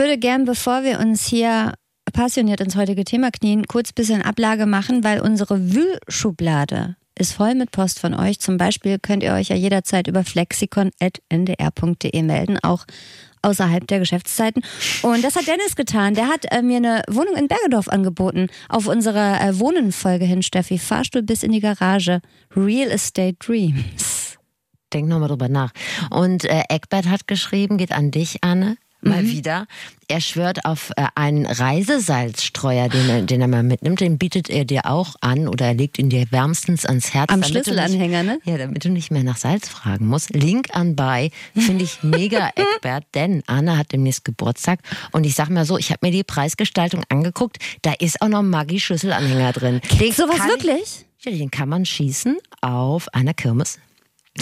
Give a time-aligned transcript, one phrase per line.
[0.00, 1.74] würde gern, bevor wir uns hier
[2.14, 7.54] passioniert ins heutige Thema knien, kurz ein bisschen Ablage machen, weil unsere Wühlschublade ist voll
[7.54, 8.40] mit Post von euch.
[8.40, 12.86] Zum Beispiel könnt ihr euch ja jederzeit über flexikon.ndr.de melden, auch
[13.42, 14.62] außerhalb der Geschäftszeiten.
[15.02, 16.14] Und das hat Dennis getan.
[16.14, 18.46] Der hat äh, mir eine Wohnung in Bergedorf angeboten.
[18.70, 20.78] Auf unsere äh, Wohnenfolge hin, Steffi.
[20.78, 22.22] Fahrstuhl bis in die Garage.
[22.56, 24.38] Real Estate Dreams.
[24.94, 25.72] Denk nochmal drüber nach.
[26.08, 29.28] Und äh, Eckbert hat geschrieben, geht an dich, Anne mal mhm.
[29.28, 29.66] wieder.
[30.08, 34.00] Er schwört auf äh, einen Reisesalzstreuer, den er, den er mal mitnimmt.
[34.00, 37.30] Den bietet er dir auch an oder er legt ihn dir wärmstens ans Herz.
[37.30, 38.40] Am Schlüsselanhänger, ne?
[38.44, 40.30] Ja, damit du nicht mehr nach Salz fragen musst.
[40.30, 44.80] Link anbei finde ich mega, Eckbert, denn Anna hat demnächst Geburtstag
[45.12, 47.58] und ich sag mal so, ich habe mir die Preisgestaltung angeguckt.
[47.82, 49.80] Da ist auch noch Maggi-Schlüsselanhänger drin.
[50.00, 51.06] Den Sowas wirklich?
[51.18, 53.78] Ich, ja, den kann man schießen auf einer Kirmes.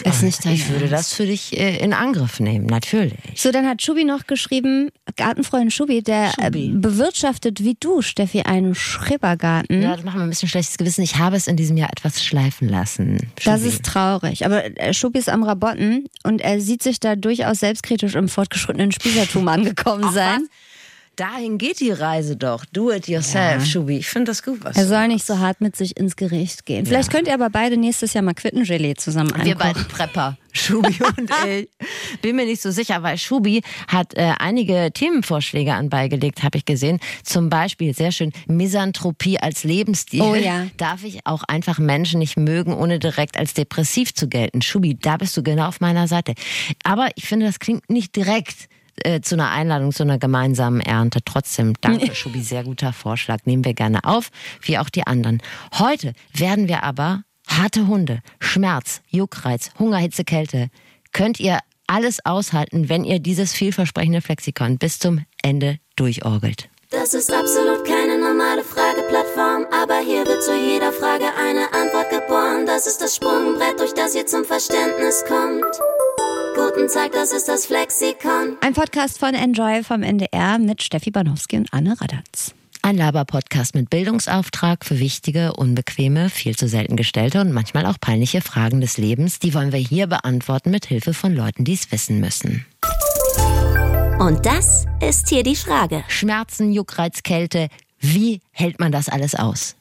[0.04, 3.18] Ist nicht dein ich würde das für dich äh, in Angriff nehmen, natürlich.
[3.34, 6.72] So, dann hat Schubi noch geschrieben, Gartenfreund Schubi, der äh, Schubi.
[6.74, 9.82] bewirtschaftet wie du, Steffi, einen Schrebergarten.
[9.82, 11.02] Ja, das macht mir ein bisschen schlechtes Gewissen.
[11.02, 13.18] Ich habe es in diesem Jahr etwas schleifen lassen.
[13.38, 13.44] Schubi.
[13.44, 14.44] Das ist traurig.
[14.44, 18.92] Aber äh, Schubi ist am Rabotten und er sieht sich da durchaus selbstkritisch im fortgeschrittenen
[18.92, 20.42] Spießertum angekommen sein.
[20.42, 20.48] Was?
[21.18, 22.64] Dahin geht die Reise doch.
[22.64, 23.66] Do it yourself, ja.
[23.66, 23.96] Schubi.
[23.96, 26.86] Ich finde das gut, was Er soll nicht so hart mit sich ins Gericht gehen.
[26.86, 27.16] Vielleicht ja.
[27.16, 29.46] könnt ihr aber beide nächstes Jahr mal Quittengelee zusammen einkochen.
[29.46, 30.38] Wir beiden Prepper.
[30.52, 31.68] Schubi und ich.
[32.22, 37.00] Bin mir nicht so sicher, weil Schubi hat äh, einige Themenvorschläge anbeigelegt, habe ich gesehen.
[37.24, 40.22] Zum Beispiel, sehr schön, Misanthropie als Lebensstil.
[40.22, 40.68] Oh ja.
[40.76, 44.62] Darf ich auch einfach Menschen nicht mögen, ohne direkt als depressiv zu gelten?
[44.62, 46.34] Schubi, da bist du genau auf meiner Seite.
[46.84, 48.68] Aber ich finde, das klingt nicht direkt
[49.04, 51.20] äh, zu einer Einladung zu einer gemeinsamen Ernte.
[51.24, 53.40] Trotzdem, danke, Schubi, sehr guter Vorschlag.
[53.44, 54.30] Nehmen wir gerne auf,
[54.62, 55.42] wie auch die anderen.
[55.78, 60.68] Heute werden wir aber harte Hunde, Schmerz, Juckreiz, Hunger, Hitze, Kälte.
[61.12, 66.68] Könnt ihr alles aushalten, wenn ihr dieses vielversprechende Flexikon bis zum Ende durchorgelt.
[66.90, 72.64] Das ist absolut keine normale Frageplattform, aber hier wird zu jeder Frage eine Antwort geboren.
[72.66, 75.97] Das ist das Sprungbrett, durch das ihr zum Verständnis kommt
[76.58, 78.56] guten Zeit, das ist das Flexikon.
[78.60, 82.52] Ein Podcast von Enjoy vom NDR mit Steffi Banowski und Anne Radatz.
[82.82, 88.40] Ein Laber-Podcast mit Bildungsauftrag für wichtige, unbequeme, viel zu selten gestellte und manchmal auch peinliche
[88.40, 89.38] Fragen des Lebens.
[89.38, 92.66] Die wollen wir hier beantworten mit Hilfe von Leuten, die es wissen müssen.
[94.18, 96.02] Und das ist hier die Frage.
[96.08, 97.68] Schmerzen, Juckreiz, Kälte.
[98.00, 99.76] Wie hält man das alles aus?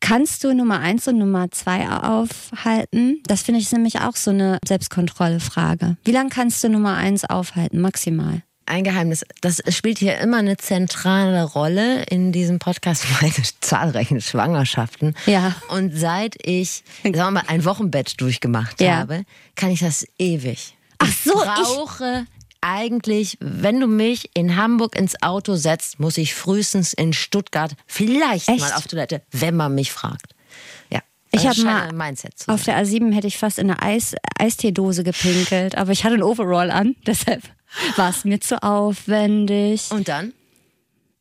[0.00, 3.22] Kannst du Nummer eins und Nummer zwei aufhalten?
[3.26, 5.96] Das finde ich nämlich auch so eine Selbstkontrollefrage.
[6.04, 8.42] Wie lange kannst du Nummer eins aufhalten, maximal?
[8.66, 15.14] Ein Geheimnis, das spielt hier immer eine zentrale Rolle in diesem Podcast, meine zahlreichen Schwangerschaften.
[15.26, 15.56] Ja.
[15.68, 18.98] Und seit ich, sagen wir mal, ein Wochenbett durchgemacht ja.
[18.98, 19.24] habe,
[19.54, 20.76] kann ich das ewig.
[20.98, 22.26] Ach so, ich brauche
[22.60, 28.48] eigentlich, wenn du mich in Hamburg ins Auto setzt, muss ich frühestens in Stuttgart vielleicht
[28.48, 28.60] Echt?
[28.60, 30.34] mal auf Toilette, wenn man mich fragt.
[30.90, 31.00] Ja.
[31.32, 35.76] Ich habe mal Mindset auf der A7 hätte ich fast in eine Eis, Eisteedose gepinkelt,
[35.76, 37.42] aber ich hatte ein Overall an, deshalb
[37.96, 39.90] war es mir zu aufwendig.
[39.90, 40.32] Und dann?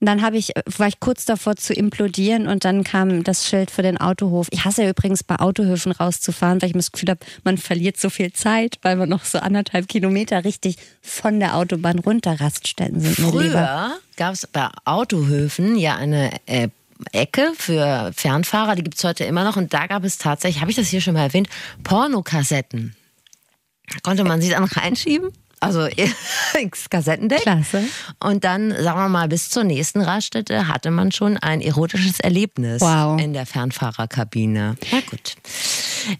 [0.07, 3.81] Dann habe ich, war ich kurz davor zu implodieren und dann kam das Schild für
[3.81, 4.47] den Autohof.
[4.51, 7.97] Ich hasse ja übrigens bei Autohöfen rauszufahren, weil ich mir das Gefühl habe, man verliert
[7.97, 13.01] so viel Zeit, weil man noch so anderthalb Kilometer richtig von der Autobahn runter Raststätten
[13.01, 13.15] sind.
[13.15, 16.69] Früher gab es bei Autohöfen ja eine äh,
[17.11, 19.57] Ecke für Fernfahrer, die gibt es heute immer noch.
[19.57, 21.49] Und da gab es tatsächlich, habe ich das hier schon mal erwähnt,
[21.83, 22.95] Pornokassetten.
[24.03, 25.87] Konnte man sie dann reinschieben also
[26.89, 27.41] Kassettendeck.
[27.41, 27.83] Klasse.
[28.19, 32.81] Und dann, sagen wir mal, bis zur nächsten Raststätte hatte man schon ein erotisches Erlebnis
[32.81, 33.19] wow.
[33.19, 34.75] in der Fernfahrerkabine.
[34.91, 35.35] Ja gut.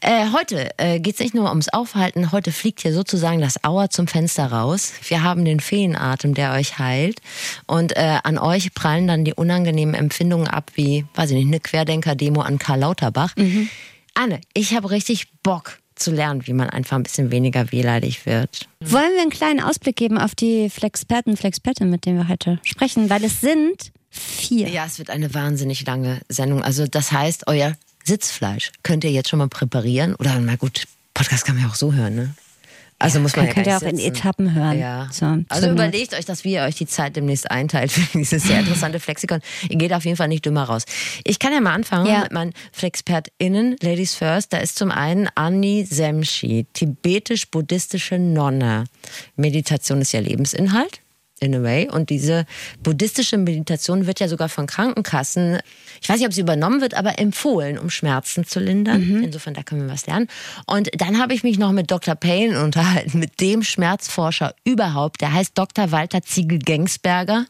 [0.01, 3.89] Äh, heute äh, geht es nicht nur ums Aufhalten, heute fliegt hier sozusagen das Auer
[3.89, 4.93] zum Fenster raus.
[5.07, 7.21] Wir haben den Feenatem, der euch heilt.
[7.65, 11.59] Und äh, an euch prallen dann die unangenehmen Empfindungen ab, wie, weiß ich nicht, eine
[11.59, 13.35] Querdenker-Demo an Karl Lauterbach.
[13.35, 13.69] Mhm.
[14.13, 18.67] Anne, ich habe richtig Bock zu lernen, wie man einfach ein bisschen weniger wehleidig wird.
[18.79, 23.09] Wollen wir einen kleinen Ausblick geben auf die Flexperten, Flexperten, mit denen wir heute sprechen?
[23.09, 24.69] Weil es sind vier.
[24.69, 26.63] Ja, es wird eine wahnsinnig lange Sendung.
[26.63, 30.15] Also das heißt, euer Sitzfleisch könnt ihr jetzt schon mal präparieren.
[30.15, 32.35] Oder na gut, Podcast kann man ja auch so hören, ne?
[32.99, 34.77] Also muss man ja könnt ihr auch in Etappen hören.
[34.77, 35.07] Ja.
[35.11, 38.59] So, also überlegt euch das, wie ihr euch die Zeit demnächst einteilt für dieses sehr
[38.59, 39.39] interessante Flexikon.
[39.69, 40.83] Ihr geht auf jeden Fall nicht dümmer raus.
[41.23, 42.21] Ich kann ja mal anfangen ja.
[42.21, 44.51] mit meinen FlexpertInnen, Ladies First.
[44.51, 48.83] Da ist zum einen Anni Semshi, tibetisch-buddhistische Nonne.
[49.37, 50.99] Meditation ist ja Lebensinhalt
[51.39, 51.89] in a way.
[51.89, 52.45] Und diese
[52.83, 55.59] buddhistische Meditation wird ja sogar von Krankenkassen,
[56.01, 59.07] ich weiß nicht, ob sie übernommen wird, aber empfohlen, um Schmerzen zu lindern.
[59.07, 59.23] Mhm.
[59.23, 60.27] Insofern, da können wir was lernen.
[60.65, 62.15] Und dann habe ich mich noch mit Dr.
[62.15, 65.21] Payne unterhalten, mit dem Schmerzforscher überhaupt.
[65.21, 65.91] Der heißt Dr.
[65.91, 67.45] Walter Ziegel-Gengsberger.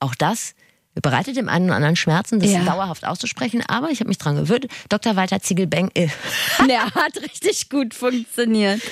[0.00, 0.54] Auch das
[1.02, 2.64] bereitet dem einen oder anderen Schmerzen, das ja.
[2.64, 4.68] dauerhaft auszusprechen, aber ich habe mich dran gewöhnt.
[4.88, 5.16] Dr.
[5.16, 5.90] Walter Ziegelbeng.
[5.94, 6.08] Äh.
[6.68, 8.80] Der hat richtig gut funktioniert.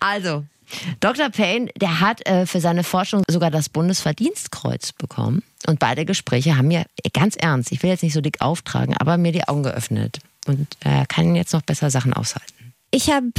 [0.00, 0.44] Also,
[1.00, 1.30] Dr.
[1.30, 5.42] Payne, der hat äh, für seine Forschung sogar das Bundesverdienstkreuz bekommen.
[5.66, 9.16] Und beide Gespräche haben mir ganz ernst, ich will jetzt nicht so dick auftragen, aber
[9.16, 10.18] mir die Augen geöffnet.
[10.46, 12.74] Und äh, kann jetzt noch besser Sachen aushalten.
[12.90, 13.32] Ich habe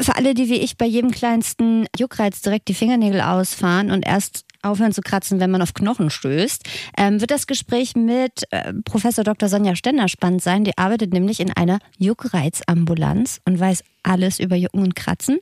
[0.00, 4.44] für alle, die wie ich bei jedem kleinsten Juckreiz direkt die Fingernägel ausfahren und erst
[4.62, 6.62] aufhören zu kratzen, wenn man auf Knochen stößt,
[6.96, 9.48] ähm, wird das Gespräch mit äh, Professor Dr.
[9.48, 10.64] Sonja Stenner spannend sein.
[10.64, 15.38] Die arbeitet nämlich in einer Juckreizambulanz und weiß alles über Jucken und Kratzen.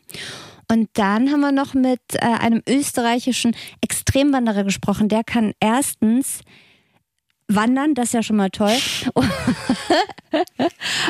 [0.70, 5.08] Und dann haben wir noch mit äh, einem österreichischen Extremwanderer gesprochen.
[5.08, 6.40] Der kann erstens
[7.54, 8.74] Wandern, das ist ja schon mal toll.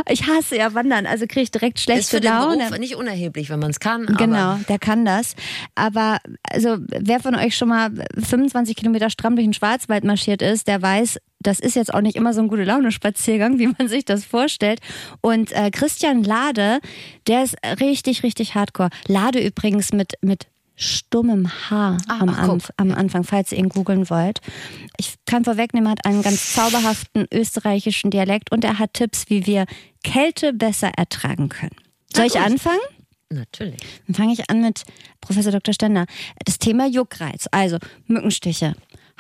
[0.09, 2.59] ich hasse ja Wandern, also kriege ich direkt schlechte ist für Laune.
[2.59, 4.07] Den Beruf nicht unerheblich, wenn man es kann.
[4.07, 5.35] Genau, der kann das.
[5.75, 10.69] Aber also wer von euch schon mal 25 Kilometer stramm durch den Schwarzwald marschiert ist,
[10.69, 14.05] der weiß, das ist jetzt auch nicht immer so ein gute Laune-Spaziergang, wie man sich
[14.05, 14.81] das vorstellt.
[15.21, 16.81] Und äh, Christian Lade,
[17.27, 18.91] der ist richtig, richtig hardcore.
[19.07, 20.47] Lade übrigens mit, mit
[20.77, 24.41] stummem H ah, am, Anf am, Anfang, falls ihr ihn googeln wollt.
[24.97, 29.47] Ich kann vorwegnehmen, er hat einen ganz zauberhaften österreichischen Dialekt und er hat Tipps, wie
[29.47, 29.67] wir
[30.03, 31.77] Kälte besser ertragen können.
[32.15, 32.81] Soll ich anfangen?
[33.31, 33.81] Natürlich.
[34.07, 34.85] Dann fange ich an mit
[35.21, 35.73] Professor Dr.
[35.73, 36.07] Stender.
[36.45, 38.75] Das Thema Juckreiz, also Mückenstiche,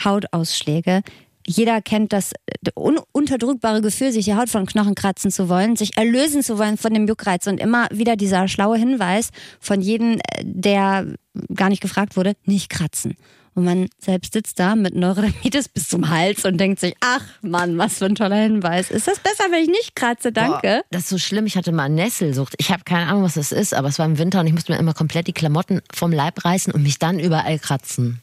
[0.04, 1.02] Hautausschläge,
[1.46, 2.32] jeder kennt das
[2.74, 6.94] ununterdrückbare Gefühl, sich die Haut von Knochen kratzen zu wollen, sich erlösen zu wollen von
[6.94, 9.30] dem Juckreiz und immer wieder dieser schlaue Hinweis
[9.60, 11.06] von jedem, äh, der
[11.54, 13.16] gar nicht gefragt wurde, nicht kratzen.
[13.54, 17.76] Und man selbst sitzt da mit Neurodermitis bis zum Hals und denkt sich, ach Mann,
[17.76, 18.90] was für ein toller Hinweis.
[18.90, 20.32] Ist das besser, wenn ich nicht kratze?
[20.32, 20.80] Danke.
[20.80, 21.44] Boah, das ist so schlimm.
[21.44, 22.54] Ich hatte mal Nesselsucht.
[22.58, 24.72] Ich habe keine Ahnung, was das ist, aber es war im Winter und ich musste
[24.72, 28.22] mir immer komplett die Klamotten vom Leib reißen und mich dann überall kratzen.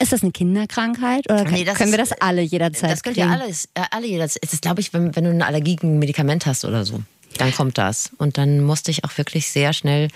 [0.00, 2.90] Ist das eine Kinderkrankheit oder nee, können wir das alle jederzeit?
[2.90, 4.42] Das könnt ihr alles, äh, alle jederzeit.
[4.42, 7.00] Es ist, glaube ich, wenn, wenn du eine Allergie gegen ein Medikament hast oder so.
[7.36, 8.10] Dann kommt das.
[8.18, 10.08] Und dann musste ich auch wirklich sehr schnell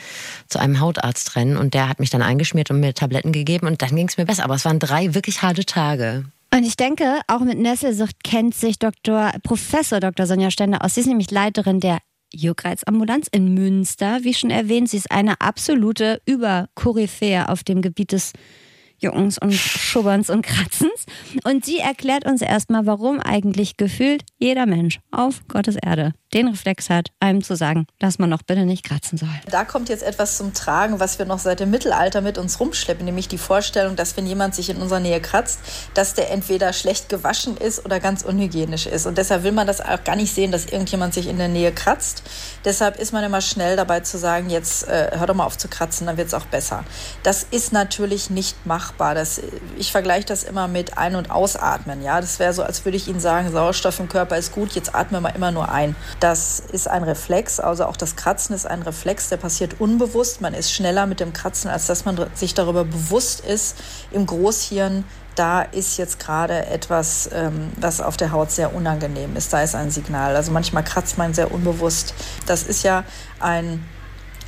[0.49, 1.57] zu einem Hautarzt rennen.
[1.57, 3.67] Und der hat mich dann eingeschmiert und mir Tabletten gegeben.
[3.67, 4.45] Und dann ging es mir besser.
[4.45, 6.25] Aber es waren drei wirklich harte Tage.
[6.55, 9.33] Und ich denke, auch mit Nesselsucht kennt sich Dr.
[9.43, 10.27] Professor Dr.
[10.27, 10.95] Sonja Stender aus.
[10.95, 11.99] Sie ist nämlich Leiterin der
[12.35, 14.21] Juckreizambulanz in Münster.
[14.23, 18.33] Wie schon erwähnt, sie ist eine absolute Überkoryphäe auf dem Gebiet des
[19.03, 21.07] Juckens und Schubberns und Kratzens.
[21.45, 26.89] Und sie erklärt uns erstmal, warum eigentlich gefühlt jeder Mensch auf Gottes Erde den Reflex
[26.89, 29.29] hat, einem zu sagen, dass man noch bitte nicht kratzen soll.
[29.51, 33.05] Da kommt jetzt etwas zum Tragen, was wir noch seit dem Mittelalter mit uns rumschleppen,
[33.05, 35.61] nämlich die Vorstellung, dass wenn jemand sich in unserer Nähe kratzt,
[35.93, 39.05] dass der entweder schlecht gewaschen ist oder ganz unhygienisch ist.
[39.05, 41.73] Und deshalb will man das auch gar nicht sehen, dass irgendjemand sich in der Nähe
[41.73, 42.23] kratzt.
[42.65, 45.69] Deshalb ist man immer schnell dabei zu sagen, jetzt äh, hör doch mal auf zu
[45.69, 46.85] kratzen, dann wird es auch besser.
[47.25, 48.92] Das ist natürlich nicht machbar.
[48.99, 49.41] Das,
[49.77, 52.03] ich vergleiche das immer mit Ein- und Ausatmen.
[52.03, 54.95] Ja, das wäre so, als würde ich Ihnen sagen, Sauerstoff im Körper ist gut, jetzt
[54.95, 55.97] atmen wir immer nur ein.
[56.21, 60.41] Das ist ein Reflex, also auch das Kratzen ist ein Reflex, der passiert unbewusst.
[60.41, 63.77] Man ist schneller mit dem Kratzen, als dass man sich darüber bewusst ist.
[64.11, 65.05] Im Großhirn,
[65.35, 69.53] da ist jetzt gerade etwas, ähm, was auf der Haut sehr unangenehm ist.
[69.53, 70.37] Da ist ein Signal.
[70.37, 72.15] Also manchmal kratzt man sehr unbewusst.
[72.47, 73.05] Das ist ja
[73.41, 73.83] ein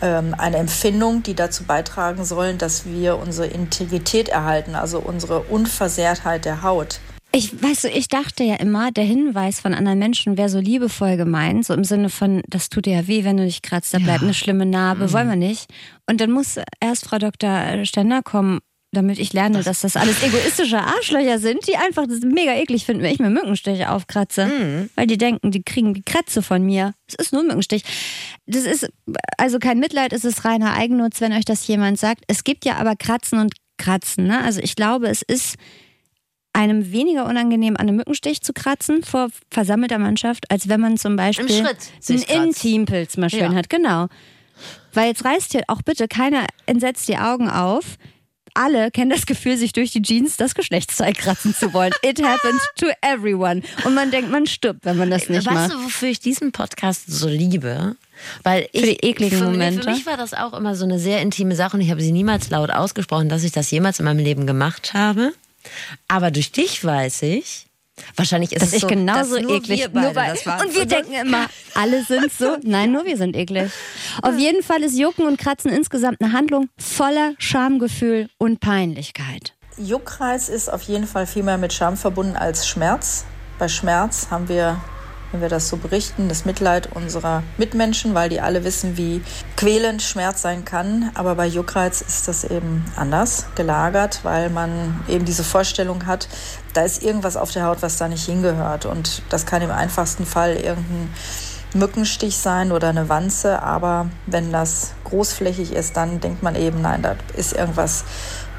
[0.03, 6.45] ähm, eine Empfindung, die dazu beitragen sollen, dass wir unsere Integrität erhalten, also unsere Unversehrtheit
[6.45, 7.01] der Haut.
[7.37, 11.17] Ich weißt du, ich dachte ja immer, der Hinweis von anderen Menschen wäre so liebevoll
[11.17, 13.99] gemeint, so im Sinne von, das tut dir ja weh, wenn du dich kratzt, da
[13.99, 14.27] bleibt ja.
[14.27, 15.13] eine schlimme Narbe, mhm.
[15.13, 15.69] wollen wir nicht.
[16.09, 17.85] Und dann muss erst Frau Dr.
[17.85, 18.61] Stender kommen,
[18.95, 22.87] damit ich lerne, das dass das alles egoistische Arschlöcher sind, die einfach das mega eklig
[22.87, 24.47] finden, wenn ich mir Mückenstiche aufkratze.
[24.47, 24.91] Mhm.
[24.95, 26.95] Weil die denken, die kriegen die Kratze von mir.
[27.07, 27.83] Es ist nur ein Mückenstich.
[28.47, 28.89] Das ist
[29.37, 32.25] also kein Mitleid, es ist reiner Eigennutz, wenn euch das jemand sagt.
[32.29, 34.27] Es gibt ja aber Kratzen und Kratzen.
[34.27, 34.43] Ne?
[34.43, 35.57] Also ich glaube, es ist
[36.55, 41.17] einem weniger unangenehm, an einem Mückenstich zu kratzen vor versammelter Mannschaft, als wenn man zum
[41.17, 43.55] Beispiel einen Intimpilz mal schön ja.
[43.55, 43.69] hat.
[43.69, 44.07] Genau.
[44.93, 47.97] Weil jetzt reißt hier auch bitte keiner entsetzt die Augen auf.
[48.55, 51.93] Alle kennen das Gefühl, sich durch die Jeans das Geschlechtsteil kratzen zu wollen.
[52.03, 53.63] It happens to everyone.
[53.85, 55.71] Und man denkt, man stirbt, wenn man das nicht weißt macht.
[55.71, 57.97] Weißt du, wofür ich diesen Podcast so liebe?
[58.45, 59.83] Weil ich, für die ekligen für, Momente.
[59.83, 62.13] Für mich war das auch immer so eine sehr intime Sache und ich habe sie
[62.13, 65.33] niemals laut ausgesprochen, dass ich das jemals in meinem Leben gemacht habe.
[66.07, 67.67] Aber durch dich weiß ich,
[68.17, 71.47] Wahrscheinlich ist dass es ich so, genauso eklig wir nur bei, Und wir denken immer,
[71.75, 72.57] alle sind so.
[72.63, 73.71] Nein, nur wir sind eklig.
[74.23, 79.55] Auf jeden Fall ist Jucken und Kratzen insgesamt eine Handlung voller Schamgefühl und Peinlichkeit.
[79.77, 83.25] Juckreiz ist auf jeden Fall viel mehr mit Scham verbunden als Schmerz.
[83.59, 84.81] Bei Schmerz haben wir
[85.35, 89.21] wenn wir das so berichten, das Mitleid unserer Mitmenschen, weil die alle wissen, wie
[89.57, 91.11] quälend Schmerz sein kann.
[91.15, 96.29] Aber bei Juckreiz ist das eben anders gelagert, weil man eben diese Vorstellung hat,
[96.75, 98.85] da ist irgendwas auf der Haut, was da nicht hingehört.
[98.85, 101.09] Und das kann im einfachsten Fall irgendein
[101.73, 103.63] Mückenstich sein oder eine Wanze.
[103.63, 108.05] Aber wenn das großflächig ist, dann denkt man eben, nein, da ist irgendwas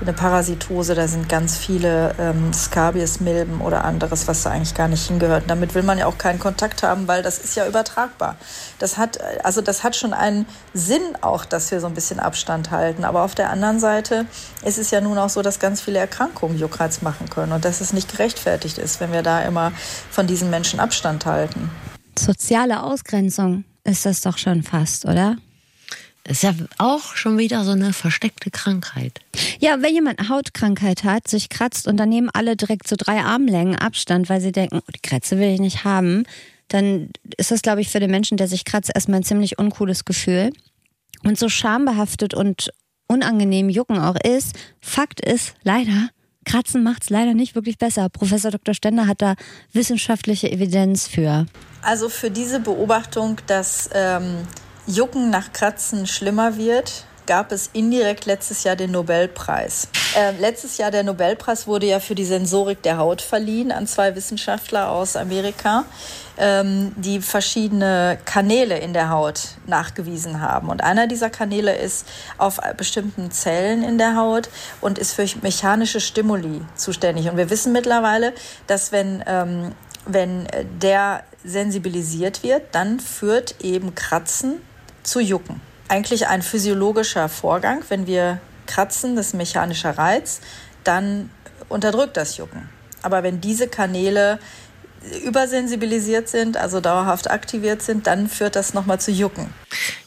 [0.01, 5.07] eine Parasitose, da sind ganz viele ähm, Scabies-Milben oder anderes, was da eigentlich gar nicht
[5.07, 5.43] hingehört.
[5.43, 8.35] Und damit will man ja auch keinen Kontakt haben, weil das ist ja übertragbar.
[8.79, 12.71] Das hat, also das hat schon einen Sinn auch, dass wir so ein bisschen Abstand
[12.71, 13.05] halten.
[13.05, 14.25] Aber auf der anderen Seite
[14.63, 17.79] ist es ja nun auch so, dass ganz viele Erkrankungen Juckreiz machen können und dass
[17.79, 19.71] es nicht gerechtfertigt ist, wenn wir da immer
[20.11, 21.71] von diesen Menschen Abstand halten.
[22.17, 25.37] Soziale Ausgrenzung ist das doch schon fast, oder?
[26.27, 29.21] Ist ja auch schon wieder so eine versteckte Krankheit.
[29.59, 33.21] Ja, wenn jemand eine Hautkrankheit hat, sich kratzt und dann nehmen alle direkt so drei
[33.21, 36.23] Armlängen Abstand, weil sie denken, oh, die Kratze will ich nicht haben,
[36.67, 40.03] dann ist das, glaube ich, für den Menschen, der sich kratzt, erstmal ein ziemlich uncooles
[40.05, 40.51] Gefühl.
[41.23, 42.71] Und so schambehaftet und
[43.07, 46.09] unangenehm Jucken auch ist, Fakt ist leider,
[46.45, 48.09] Kratzen macht es leider nicht wirklich besser.
[48.09, 48.73] Professor Dr.
[48.73, 49.35] Stender hat da
[49.73, 51.45] wissenschaftliche Evidenz für.
[51.81, 54.37] Also für diese Beobachtung, dass ähm,
[54.87, 59.87] Jucken nach Kratzen schlimmer wird, gab es indirekt letztes Jahr den Nobelpreis.
[60.15, 64.15] Äh, letztes Jahr der Nobelpreis wurde ja für die Sensorik der Haut verliehen an zwei
[64.15, 65.85] Wissenschaftler aus Amerika,
[66.37, 70.69] ähm, die verschiedene Kanäle in der Haut nachgewiesen haben.
[70.69, 72.05] Und einer dieser Kanäle ist
[72.37, 74.49] auf bestimmten Zellen in der Haut
[74.81, 77.27] und ist für mechanische Stimuli zuständig.
[77.27, 78.33] Und wir wissen mittlerweile,
[78.67, 79.73] dass wenn ähm,
[80.07, 80.47] wenn
[80.79, 84.61] der sensibilisiert wird, dann führt eben Kratzen
[85.05, 85.61] zu jucken.
[85.87, 87.83] Eigentlich ein physiologischer Vorgang.
[87.89, 90.41] Wenn wir kratzen, das ist ein mechanischer Reiz,
[90.83, 91.29] dann
[91.69, 92.69] unterdrückt das Jucken.
[93.01, 94.39] Aber wenn diese Kanäle
[95.23, 99.53] übersensibilisiert sind, also dauerhaft aktiviert sind, dann führt das nochmal zu Jucken.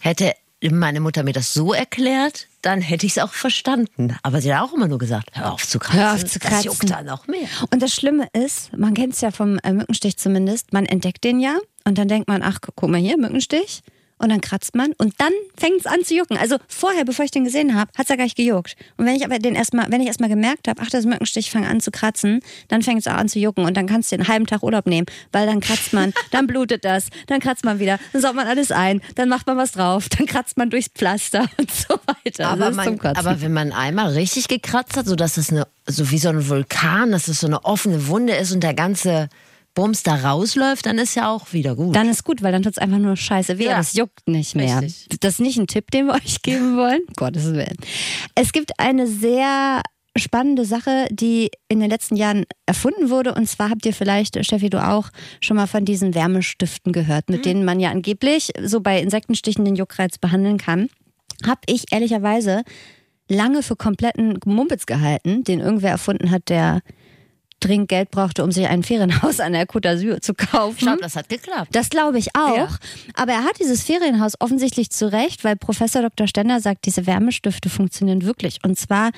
[0.01, 4.17] Hätte meine Mutter mir das so erklärt, dann hätte ich es auch verstanden.
[4.25, 6.01] Aber sie hat auch immer nur gesagt, hör auf zu kratzen.
[6.01, 6.57] Hör auf zu kratzen.
[6.57, 7.49] Das juckt da noch mehr.
[7.71, 11.39] Und das Schlimme ist, man kennt es ja vom äh, Mückenstich zumindest, man entdeckt den
[11.39, 13.83] ja und dann denkt man, ach, guck mal hier, Mückenstich
[14.19, 16.37] und dann kratzt man und dann fängt es an zu jucken.
[16.37, 18.77] Also vorher, bevor ich den gesehen habe, hat es ja gar nicht gejuckt.
[18.97, 21.67] Und wenn ich aber den erstmal, wenn ich erstmal gemerkt habe, ach, das Mückenstich fängt
[21.67, 24.29] an zu kratzen, dann fängt es auch an zu jucken und dann kannst du den
[24.29, 27.99] halben Tag Urlaub nehmen, weil dann kratzt man, dann blutet das, dann kratzt man wieder,
[28.13, 31.47] dann saugt man alles ein, dann macht man was drauf, dann kratzt man durchs Pflaster
[31.59, 32.49] und so weiter.
[32.49, 36.19] Aber, man, aber wenn man einmal richtig gekratzt hat, so dass es eine, so wie
[36.19, 39.29] so ein Vulkan, dass es so eine offene Wunde ist und der ganze
[39.79, 41.95] Bums da rausläuft, dann ist ja auch wieder gut.
[41.95, 43.67] Dann ist gut, weil dann tut es einfach nur scheiße weh.
[43.67, 43.77] Ja.
[43.77, 44.83] Das juckt nicht mehr.
[44.83, 45.21] Richtig.
[45.21, 47.03] Das ist nicht ein Tipp, den wir euch geben wollen.
[47.15, 47.77] Gottes Willen.
[48.35, 49.83] Es gibt eine sehr
[50.17, 53.35] spannende Sache, die in den letzten Jahren erfunden wurde.
[53.35, 57.39] Und zwar habt ihr vielleicht, Steffi, du auch, schon mal von diesen Wärmestiften gehört, mit
[57.39, 57.43] mhm.
[57.45, 60.89] denen man ja angeblich so bei Insektenstichen den Juckreiz behandeln kann.
[61.47, 62.63] Hab ich ehrlicherweise
[63.29, 66.81] lange für kompletten Mumpitz gehalten, den irgendwer erfunden hat, der
[67.61, 70.77] dringend Geld brauchte, um sich ein Ferienhaus an der Côte d'Azur zu kaufen.
[70.77, 71.75] Ich glaube, das hat geklappt.
[71.75, 72.57] Das glaube ich auch.
[72.57, 72.69] Ja.
[73.15, 76.27] Aber er hat dieses Ferienhaus offensichtlich zurecht, weil Professor Dr.
[76.27, 78.59] Stender sagt, diese Wärmestifte funktionieren wirklich.
[78.65, 79.11] Und zwar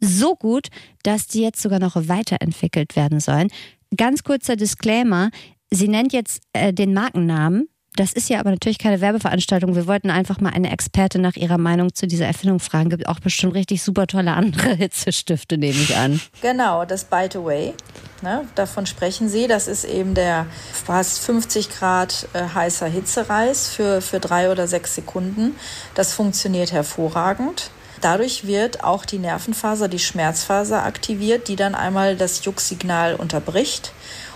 [0.00, 0.68] so gut,
[1.02, 3.48] dass die jetzt sogar noch weiterentwickelt werden sollen.
[3.96, 5.30] Ganz kurzer Disclaimer.
[5.70, 9.74] Sie nennt jetzt äh, den Markennamen das ist ja aber natürlich keine Werbeveranstaltung.
[9.74, 12.90] Wir wollten einfach mal eine Expertin nach ihrer Meinung zu dieser Erfindung fragen.
[12.90, 16.20] Gibt auch bestimmt richtig super tolle andere Hitzestifte, nehme ich an.
[16.42, 17.74] Genau, das Bite Away.
[18.22, 19.46] Ne, davon sprechen Sie.
[19.46, 24.94] Das ist eben der fast 50 Grad äh, heißer Hitzereis für, für drei oder sechs
[24.94, 25.54] Sekunden.
[25.94, 27.70] Das funktioniert hervorragend.
[28.00, 33.92] Dadurch wird auch die Nervenfaser, die Schmerzfaser aktiviert, die dann einmal das Jucksignal unterbricht.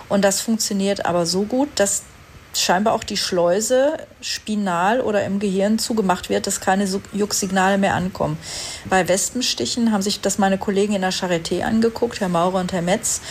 [0.09, 2.03] Und das funktioniert aber so gut, dass
[2.53, 8.37] scheinbar auch die Schleuse spinal oder im Gehirn zugemacht wird, dass keine Jucksignale mehr ankommen.
[8.85, 12.81] Bei Wespenstichen haben sich das meine Kollegen in der Charité angeguckt, Herr Maurer und Herr
[12.81, 13.21] Metz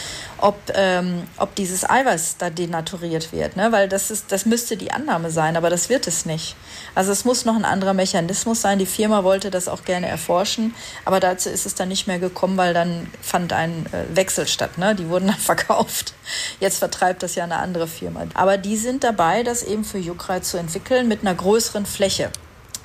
[0.42, 3.56] ob, ähm, ob dieses Eiweiß da denaturiert wird.
[3.56, 3.73] Ne?
[3.73, 6.56] Weil das, ist, das müsste die Annahme sein, aber das wird es nicht.
[6.94, 8.78] Also es muss noch ein anderer Mechanismus sein.
[8.78, 12.56] Die Firma wollte das auch gerne erforschen, aber dazu ist es dann nicht mehr gekommen,
[12.56, 14.78] weil dann fand ein äh, Wechsel statt.
[14.78, 14.94] Ne?
[14.94, 16.14] Die wurden dann verkauft.
[16.59, 18.25] Jetzt vertreibt das ja eine andere Firma.
[18.35, 22.30] Aber die sind dabei, das eben für Juckreiz zu entwickeln mit einer größeren Fläche,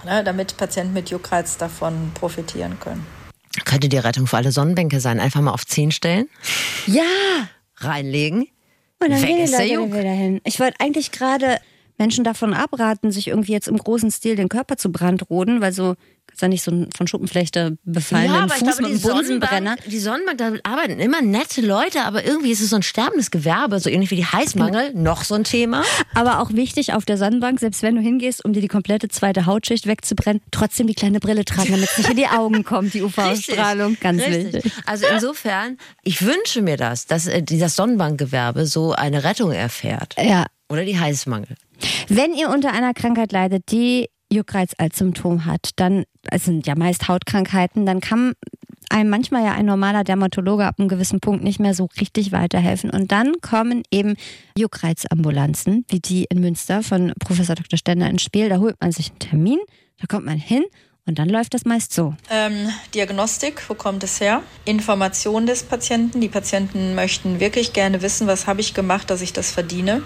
[0.04, 0.24] ne?
[0.24, 3.25] damit Patienten mit Juckreiz davon profitieren können.
[3.64, 5.20] Könnte die Rettung für alle Sonnenbänke sein.
[5.20, 6.28] Einfach mal auf 10 stellen.
[6.88, 7.04] Ja!
[7.78, 8.48] Reinlegen.
[9.00, 10.42] Und dann Weg gehen die Leute wieder hin.
[10.44, 11.60] Ich wollte eigentlich gerade
[11.98, 15.96] Menschen davon abraten, sich irgendwie jetzt im großen Stil den Körper zu brandroden, weil so
[16.36, 19.76] ist ja nicht so ein von Schuppenflechte befallenen ja, aber Fuß glaube, mit einem Bunsenbrenner.
[19.86, 23.80] Die Sonnenbank, da arbeiten immer nette Leute, aber irgendwie ist es so ein sterbendes Gewerbe,
[23.80, 25.84] so ähnlich wie die Heißmangel, noch so ein Thema.
[26.14, 29.46] Aber auch wichtig auf der Sonnenbank, selbst wenn du hingehst, um dir die komplette zweite
[29.46, 33.02] Hautschicht wegzubrennen, trotzdem die kleine Brille tragen, damit es nicht in die Augen kommt, die
[33.04, 33.98] UV-Ausstrahlung.
[34.02, 34.56] Ganz Richtig.
[34.56, 34.74] wichtig.
[34.86, 40.16] Also insofern, ich wünsche mir das, dass äh, dieses Sonnenbankgewerbe so eine Rettung erfährt.
[40.22, 40.46] Ja.
[40.70, 41.56] Oder die Heißmangel.
[42.08, 46.76] Wenn ihr unter einer Krankheit leidet, die Juckreiz als Symptom hat, dann, es sind ja
[46.76, 48.34] meist Hautkrankheiten, dann kann
[48.90, 52.90] einem manchmal ja ein normaler Dermatologe ab einem gewissen Punkt nicht mehr so richtig weiterhelfen.
[52.90, 54.16] Und dann kommen eben
[54.58, 57.78] Juckreizambulanzen, wie die in Münster von Professor Dr.
[57.78, 58.50] Stender ins Spiel.
[58.50, 59.60] Da holt man sich einen Termin,
[60.00, 60.64] da kommt man hin
[61.08, 62.16] und dann läuft das meist so.
[62.32, 64.42] Ähm, Diagnostik, wo kommt es her?
[64.66, 66.20] Information des Patienten.
[66.20, 70.02] Die Patienten möchten wirklich gerne wissen, was habe ich gemacht, dass ich das verdiene.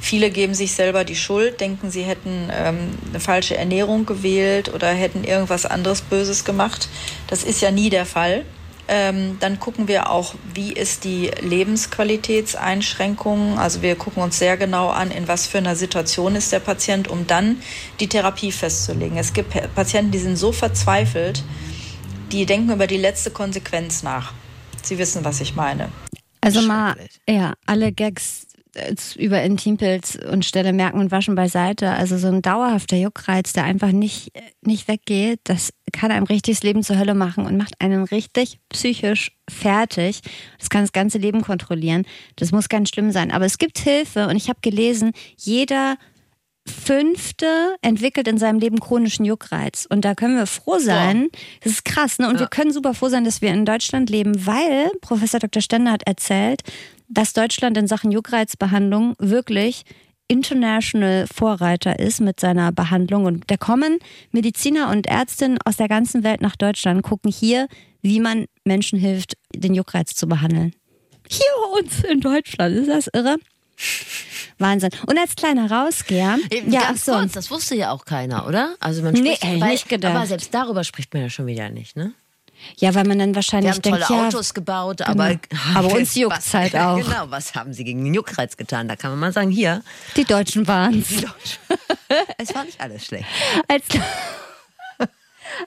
[0.00, 4.88] Viele geben sich selber die Schuld, denken, sie hätten ähm, eine falsche Ernährung gewählt oder
[4.88, 6.88] hätten irgendwas anderes Böses gemacht.
[7.26, 8.44] Das ist ja nie der Fall.
[8.90, 13.58] Ähm, dann gucken wir auch, wie ist die Lebensqualitätseinschränkung.
[13.58, 17.06] Also wir gucken uns sehr genau an, in was für einer Situation ist der Patient,
[17.06, 17.60] um dann
[18.00, 19.18] die Therapie festzulegen.
[19.18, 21.44] Es gibt Patienten, die sind so verzweifelt,
[22.32, 24.32] die denken über die letzte Konsequenz nach.
[24.82, 25.90] Sie wissen, was ich meine.
[26.40, 26.96] Also mal,
[27.28, 28.47] ja, alle Gags
[29.16, 31.90] über Intimpilz und Stelle merken und waschen beiseite.
[31.90, 36.62] Also so ein dauerhafter Juckreiz, der einfach nicht, nicht weggeht, das kann einem richtig das
[36.64, 40.20] Leben zur Hölle machen und macht einen richtig psychisch fertig.
[40.58, 42.04] Das kann das ganze Leben kontrollieren.
[42.36, 43.30] Das muss ganz schlimm sein.
[43.30, 45.96] Aber es gibt Hilfe und ich habe gelesen, jeder
[46.66, 49.86] Fünfte entwickelt in seinem Leben chronischen Juckreiz.
[49.88, 51.28] Und da können wir froh sein.
[51.62, 52.28] Das ist krass, ne?
[52.28, 52.40] Und ja.
[52.40, 55.62] wir können super froh sein, dass wir in Deutschland leben, weil Professor Dr.
[55.62, 56.62] Stender hat erzählt,
[57.08, 59.84] dass Deutschland in Sachen Juckreizbehandlung wirklich
[60.28, 63.24] international Vorreiter ist mit seiner Behandlung.
[63.24, 63.98] Und da kommen
[64.30, 67.66] Mediziner und Ärztinnen aus der ganzen Welt nach Deutschland, gucken hier,
[68.02, 70.74] wie man Menschen hilft, den Juckreiz zu behandeln.
[71.28, 72.76] Hier bei uns in Deutschland.
[72.76, 73.36] Ist das irre?
[74.58, 74.90] Wahnsinn.
[75.06, 76.38] Und als kleiner Rausgeher.
[76.66, 77.12] Ja, ganz so.
[77.12, 78.74] kurz, das wusste ja auch keiner, oder?
[78.80, 80.14] Also man spricht, nee, weil, nicht gedacht.
[80.14, 82.12] Aber selbst darüber spricht man ja schon wieder nicht, ne?
[82.76, 85.10] Ja, weil man dann wahrscheinlich Wir haben denkt, tolle ja, Autos gebaut, genau.
[85.10, 85.38] aber,
[85.74, 86.96] aber uns juckt es halt auch.
[86.96, 88.88] Genau, was haben sie gegen den Juckreiz getan?
[88.88, 89.82] Da kann man mal sagen, hier.
[90.16, 91.24] Die Deutschen waren es.
[92.38, 93.26] Es war nicht alles schlecht.
[93.68, 93.84] Als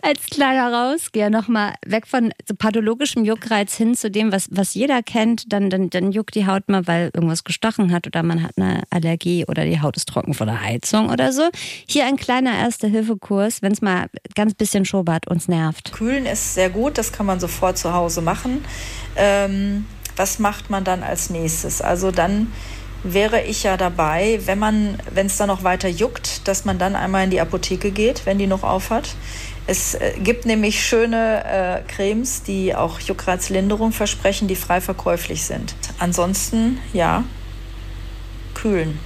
[0.01, 5.03] als kleiner Rausgeher nochmal weg von so pathologischem Juckreiz hin zu dem, was, was jeder
[5.03, 8.57] kennt, dann, dann, dann juckt die Haut mal, weil irgendwas gestochen hat oder man hat
[8.57, 11.49] eine Allergie oder die Haut ist trocken von der Heizung oder so.
[11.87, 15.91] Hier ein kleiner Erste-Hilfe-Kurs, wenn es mal ganz bisschen schobert uns nervt.
[15.91, 18.63] Kühlen ist sehr gut, das kann man sofort zu Hause machen.
[19.15, 21.81] Ähm, was macht man dann als nächstes?
[21.81, 22.51] Also dann
[23.03, 26.95] wäre ich ja dabei, wenn man, wenn es dann noch weiter juckt, dass man dann
[26.95, 29.15] einmal in die Apotheke geht, wenn die noch auf hat.
[29.67, 35.75] Es äh, gibt nämlich schöne äh, Cremes, die auch Juckreizlinderung versprechen, die frei verkäuflich sind.
[35.99, 37.23] Ansonsten, ja,
[38.53, 38.99] kühlen.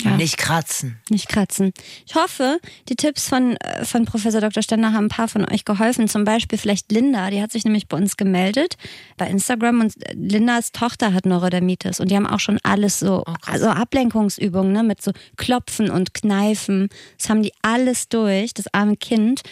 [0.00, 0.16] Ja.
[0.16, 0.98] Nicht kratzen.
[1.10, 1.72] Nicht kratzen.
[2.06, 4.62] Ich hoffe, die Tipps von, äh, von Professor Dr.
[4.62, 6.08] Stender haben ein paar von euch geholfen.
[6.08, 8.76] Zum Beispiel vielleicht Linda, die hat sich nämlich bei uns gemeldet
[9.18, 13.22] bei Instagram und äh, Lindas Tochter hat Neurodermitis und die haben auch schon alles so,
[13.26, 16.88] oh, also Ablenkungsübungen, ne, mit so Klopfen und Kneifen.
[17.18, 19.42] Das haben die alles durch, das arme Kind.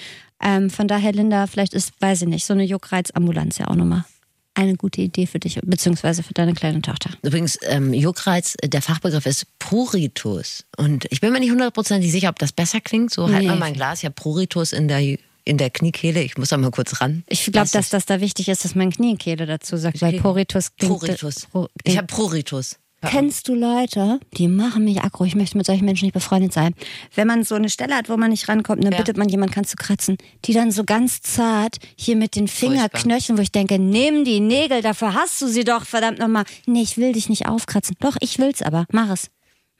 [0.43, 4.05] Ähm, von daher, Linda, vielleicht ist, weiß ich nicht, so eine Juckreizambulanz ja auch nochmal
[4.55, 7.11] eine gute Idee für dich, beziehungsweise für deine kleine Tochter.
[7.23, 10.65] Übrigens, ähm, Juckreiz, der Fachbegriff ist Pruritus.
[10.77, 13.13] Und ich bin mir nicht hundertprozentig sicher, ob das besser klingt.
[13.13, 13.47] So, halt nee.
[13.47, 16.23] mal mein Glas, ich habe Pruritus in der in der Kniekehle.
[16.23, 17.25] Ich muss da mal kurz ran.
[17.27, 20.99] Ich glaube, dass das da wichtig ist, dass man Kniekehle dazu sagt, weil Pruritus klingt...
[20.99, 21.47] Pruritus.
[21.47, 22.77] Pro, ich habe Pruritus.
[23.03, 26.75] Kennst du Leute, die machen mich aggro, ich möchte mit solchen Menschen nicht befreundet sein.
[27.15, 28.99] Wenn man so eine Stelle hat, wo man nicht rankommt, dann ja.
[28.99, 33.39] bittet man jemanden, kannst du kratzen, die dann so ganz zart hier mit den Fingerknöcheln,
[33.39, 36.45] wo ich denke, nimm die Nägel, dafür hast du sie doch, verdammt nochmal.
[36.67, 37.97] Nee, ich will dich nicht aufkratzen.
[38.01, 39.31] Doch, ich will's aber, mach es.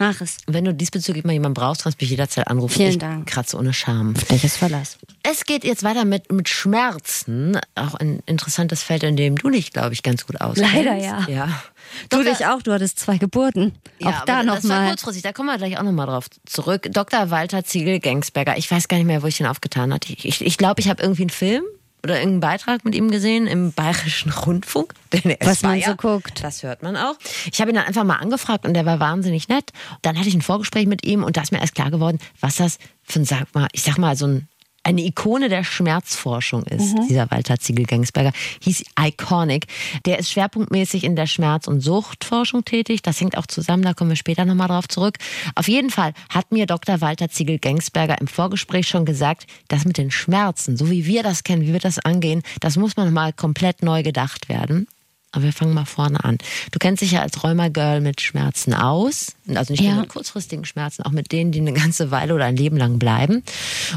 [0.01, 0.39] Mach es.
[0.47, 2.75] Wenn du diesbezüglich mal jemanden brauchst, kannst du mich jederzeit anrufen.
[2.75, 3.27] Vielen ich Dank.
[3.27, 4.15] Kratze ohne Scham.
[4.31, 4.97] Welches Verlass.
[5.23, 7.61] Es geht jetzt weiter mit, mit Schmerzen.
[7.75, 10.75] Auch ein interessantes Feld, in dem du dich, glaube ich, ganz gut auskennst.
[10.75, 11.27] Leider ja.
[11.29, 11.63] Ja.
[12.09, 13.73] Du dich auch, du hattest zwei Geburten.
[13.99, 14.61] Ja, auch da nochmal.
[14.63, 16.89] Das war kurzfristig, da kommen wir gleich auch nochmal drauf zurück.
[16.91, 17.31] Dr.
[17.31, 20.11] Walter Ziegel-Gangsberger, ich weiß gar nicht mehr, wo ich ihn aufgetan hatte.
[20.15, 21.65] Ich glaube, ich, ich, glaub, ich habe irgendwie einen Film
[22.03, 24.95] oder irgendeinen Beitrag mit ihm gesehen im Bayerischen Rundfunk.
[25.41, 26.43] Was man so guckt.
[26.43, 27.17] Das hört man auch.
[27.53, 29.71] Ich habe ihn dann einfach mal angefragt und der war wahnsinnig nett.
[30.03, 32.57] Dann hatte ich ein Vorgespräch mit ihm und da ist mir erst klar geworden, was
[32.57, 34.49] das für ein, sag mal, ich sag mal, so ein
[34.91, 37.09] eine Ikone der Schmerzforschung ist, mhm.
[37.09, 38.33] dieser Walter Ziegel-Gangsberger.
[38.61, 39.67] Hieß Iconic.
[40.05, 43.03] Der ist schwerpunktmäßig in der Schmerz- und Suchtforschung tätig.
[43.03, 45.17] Das hängt auch zusammen, da kommen wir später nochmal drauf zurück.
[45.55, 47.01] Auf jeden Fall hat mir Dr.
[47.01, 51.63] Walter Ziegel-Gangsberger im Vorgespräch schon gesagt, dass mit den Schmerzen, so wie wir das kennen,
[51.63, 54.89] wie wir das angehen, das muss man mal komplett neu gedacht werden.
[55.33, 56.39] Aber wir fangen mal vorne an.
[56.73, 59.37] Du kennst dich ja als Rheuma-Girl mit Schmerzen aus.
[59.55, 59.93] Also nicht ja.
[59.93, 62.99] nur mit kurzfristigen Schmerzen, auch mit denen, die eine ganze Weile oder ein Leben lang
[62.99, 63.45] bleiben.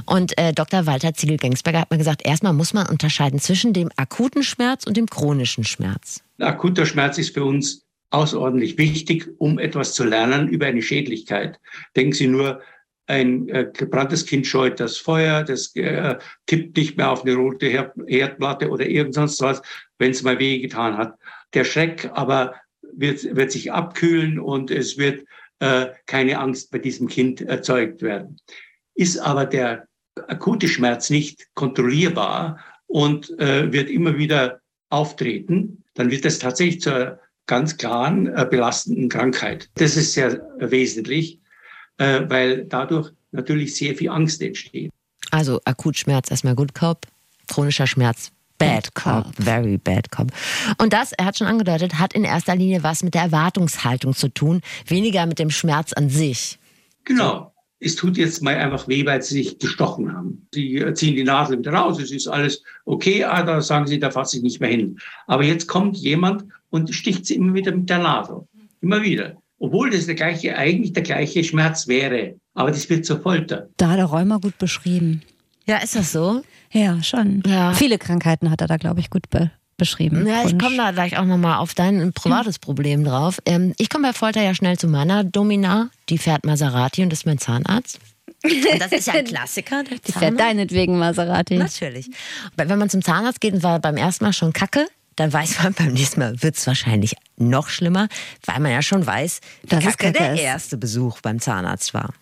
[0.06, 0.86] Und äh, Dr.
[0.86, 5.08] Walter Ziegel-Gengsberger hat mir gesagt, erstmal muss man unterscheiden zwischen dem akuten Schmerz und dem
[5.08, 6.22] chronischen Schmerz.
[6.39, 11.60] Akuter Schmerz ist für uns außerordentlich wichtig, um etwas zu lernen über eine Schädlichkeit.
[11.96, 12.62] Denken Sie nur,
[13.08, 17.68] ein äh, gebranntes Kind scheut das Feuer, das äh, tippt nicht mehr auf eine rote
[17.68, 19.62] Herdplatte oder irgend sonst was,
[19.98, 21.18] wenn es mal wehgetan hat.
[21.54, 25.26] Der Schreck aber wird, wird sich abkühlen und es wird
[25.60, 28.38] äh, keine Angst bei diesem Kind erzeugt werden.
[28.96, 29.88] Ist aber der
[30.28, 37.20] akute Schmerz nicht kontrollierbar und äh, wird immer wieder auftreten, dann wird das tatsächlich zur
[37.48, 39.70] ganz klaren äh, belastenden Krankheit.
[39.76, 41.39] Das ist sehr wesentlich
[41.97, 44.91] äh, weil dadurch natürlich sehr viel Angst entsteht.
[45.32, 47.08] Also Akutschmerz erstmal Good Cop,
[47.47, 50.32] chronischer Schmerz Bad Cop, very bad cop.
[50.77, 54.29] Und das, er hat schon angedeutet, hat in erster Linie was mit der Erwartungshaltung zu
[54.29, 56.60] tun, weniger mit dem Schmerz an sich.
[57.03, 57.51] Genau.
[57.79, 60.47] Es tut jetzt mal einfach weh, weil sie sich gestochen haben.
[60.53, 64.10] Sie ziehen die Nadel wieder raus, es ist alles okay, ah, da sagen sie, da
[64.10, 64.97] fasse ich nicht mehr hin.
[65.27, 68.47] Aber jetzt kommt jemand und sticht sie immer wieder mit der Nadel.
[68.79, 72.36] Immer wieder obwohl das der gleiche, eigentlich der gleiche Schmerz wäre.
[72.54, 73.69] Aber das wird zur Folter.
[73.78, 75.21] Da hat er Rheuma gut beschrieben.
[75.65, 76.41] Ja, ist das so?
[76.73, 77.41] Ja, schon.
[77.47, 77.71] Ja.
[77.73, 80.28] Viele Krankheiten hat er da, glaube ich, gut be beschrieben.
[80.28, 83.39] Ja, ich komme da gleich auch nochmal auf dein privates Problem drauf.
[83.45, 85.89] Ähm, ich komme bei Folter ja schnell zu meiner Domina.
[86.10, 87.99] Die fährt Maserati und ist mein Zahnarzt.
[88.43, 89.84] Und das ist ja ein Klassiker.
[89.84, 91.56] Die fährt deinetwegen Maserati.
[91.58, 92.10] Natürlich.
[92.58, 95.73] Wenn man zum Zahnarzt geht und war beim ersten Mal schon kacke, dann weiß man,
[95.78, 98.08] beim nächsten Mal wird es wahrscheinlich noch schlimmer,
[98.45, 102.13] weil man ja schon weiß, dass es der erste Besuch beim Zahnarzt war.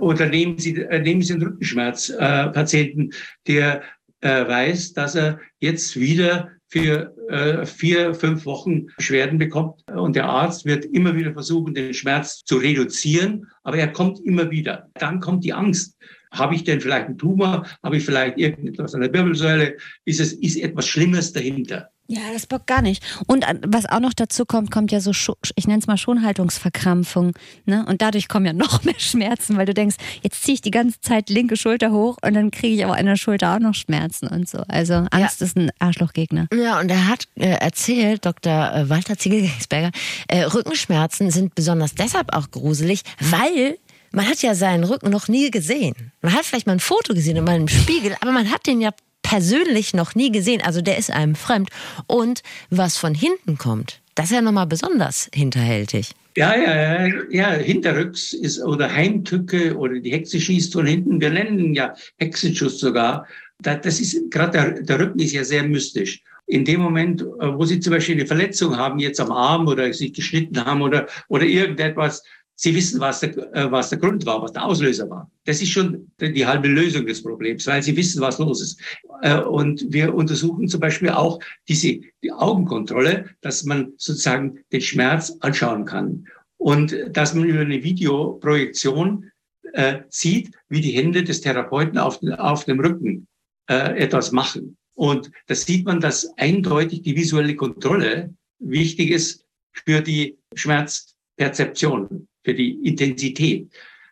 [0.00, 3.14] Oder nehmen Sie, äh, nehmen Sie einen Rückenschmerzpatienten, äh,
[3.46, 3.82] der
[4.20, 9.82] äh, weiß, dass er jetzt wieder für äh, vier, fünf Wochen Beschwerden bekommt.
[9.90, 14.50] Und der Arzt wird immer wieder versuchen, den Schmerz zu reduzieren, aber er kommt immer
[14.50, 14.88] wieder.
[14.94, 15.96] Dann kommt die Angst.
[16.30, 17.66] Habe ich denn vielleicht einen Tumor?
[17.82, 19.76] Habe ich vielleicht irgendetwas an der Wirbelsäule?
[20.04, 21.90] Ist es ist etwas Schlimmes dahinter?
[22.10, 23.04] Ja, das bockt gar nicht.
[23.26, 25.12] Und was auch noch dazu kommt, kommt ja so,
[25.56, 27.34] ich nenne es mal Schonhaltungsverkrampfung.
[27.66, 27.84] Ne?
[27.86, 31.02] Und dadurch kommen ja noch mehr Schmerzen, weil du denkst, jetzt ziehe ich die ganze
[31.02, 34.26] Zeit linke Schulter hoch und dann kriege ich aber an der Schulter auch noch Schmerzen
[34.26, 34.64] und so.
[34.68, 35.46] Also Angst ja.
[35.46, 36.48] ist ein Arschlochgegner.
[36.54, 38.72] Ja, und er hat äh, erzählt, Dr.
[38.74, 39.90] Äh, Walter Ziegelgesberger,
[40.28, 43.76] äh, Rückenschmerzen sind besonders deshalb auch gruselig, weil
[44.12, 46.12] man hat ja seinen Rücken noch nie gesehen.
[46.22, 48.92] Man hat vielleicht mal ein Foto gesehen in meinem Spiegel, aber man hat den ja
[49.22, 50.62] persönlich noch nie gesehen.
[50.62, 51.70] Also der ist einem fremd.
[52.06, 56.14] Und was von hinten kommt, das ist ja nochmal besonders hinterhältig.
[56.36, 61.20] Ja, ja, ja, ja, hinterrücks ist oder Heimtücke oder die Hexe schießt von hinten.
[61.20, 63.26] Wir nennen ja Hexenschuss sogar.
[63.58, 66.22] Das ist gerade der, der Rücken ist ja sehr mystisch.
[66.46, 70.12] In dem Moment, wo Sie zum Beispiel eine Verletzung haben, jetzt am Arm oder sich
[70.12, 72.22] geschnitten haben oder, oder irgendetwas,
[72.60, 75.30] Sie wissen, was der, äh, was der Grund war, was der Auslöser war.
[75.44, 78.80] Das ist schon die halbe Lösung des Problems, weil Sie wissen, was los ist.
[79.22, 85.36] Äh, und wir untersuchen zum Beispiel auch diese die Augenkontrolle, dass man sozusagen den Schmerz
[85.38, 86.26] anschauen kann.
[86.56, 89.30] Und dass man über eine Videoprojektion
[89.74, 93.28] äh, sieht, wie die Hände des Therapeuten auf, auf dem Rücken
[93.70, 94.76] äh, etwas machen.
[94.94, 102.54] Und da sieht man, dass eindeutig die visuelle Kontrolle wichtig ist für die Schmerzperzeption für
[102.54, 103.68] die Intensität.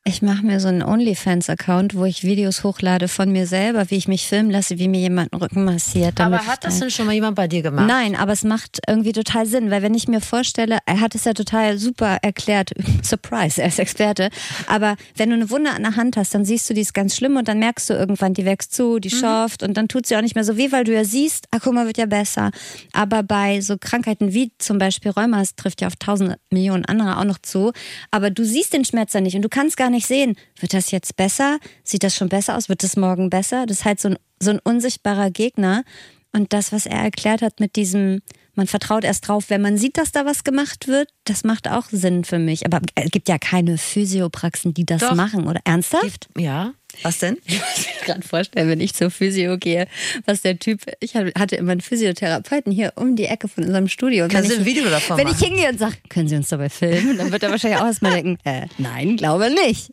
[0.09, 4.07] Ich mache mir so einen OnlyFans-Account, wo ich Videos hochlade von mir selber, wie ich
[4.07, 6.21] mich filmen lasse, wie mir jemand den Rücken massiert.
[6.21, 7.89] Aber hat das denn schon mal jemand bei dir gemacht?
[7.89, 11.25] Nein, aber es macht irgendwie total Sinn, weil wenn ich mir vorstelle, er hat es
[11.25, 12.71] ja total super erklärt,
[13.03, 14.31] Surprise, er ist Experte,
[14.69, 17.17] aber wenn du eine Wunde an der Hand hast, dann siehst du, die ist ganz
[17.17, 19.19] schlimm und dann merkst du irgendwann, die wächst zu, die mhm.
[19.19, 21.59] schafft und dann tut sie auch nicht mehr so weh, weil du ja siehst, ah,
[21.61, 22.53] guck mal, wird ja besser.
[22.93, 27.19] Aber bei so Krankheiten wie zum Beispiel Rheuma, es trifft ja auf tausend Millionen andere
[27.19, 27.73] auch noch zu,
[28.13, 30.73] aber du siehst den Schmerz ja nicht und du kannst gar nicht nicht sehen, wird
[30.73, 31.59] das jetzt besser?
[31.83, 32.69] Sieht das schon besser aus?
[32.69, 33.67] Wird es morgen besser?
[33.67, 35.85] Das ist halt so ein, so ein unsichtbarer Gegner.
[36.33, 38.21] Und das, was er erklärt hat mit diesem,
[38.57, 41.87] man vertraut erst drauf, wenn man sieht, dass da was gemacht wird, das macht auch
[41.91, 42.65] Sinn für mich.
[42.67, 45.15] Aber es gibt ja keine Physiopraxen, die das Doch.
[45.15, 45.61] machen, oder?
[45.65, 46.29] Ernsthaft?
[46.37, 46.73] ja.
[47.03, 47.37] Was denn?
[47.45, 49.87] Ich muss mir gerade vorstellen, wenn ich zur Physio gehe,
[50.25, 54.29] was der Typ, ich hatte immer einen Physiotherapeuten hier um die Ecke von unserem Studio.
[54.29, 55.37] Kannst du ein Video davon Wenn machen?
[55.39, 58.13] ich hingehe und sage, können Sie uns dabei filmen, dann wird er wahrscheinlich auch erstmal
[58.13, 59.93] denken, äh, nein, glaube nicht.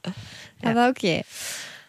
[0.64, 0.70] Ja.
[0.72, 1.24] Aber okay.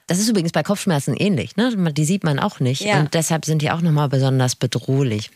[0.07, 1.57] Das ist übrigens bei Kopfschmerzen ähnlich.
[1.57, 1.93] Ne?
[1.93, 2.83] Die sieht man auch nicht.
[2.83, 3.01] Ja.
[3.01, 5.31] Und deshalb sind die auch nochmal besonders bedrohlich.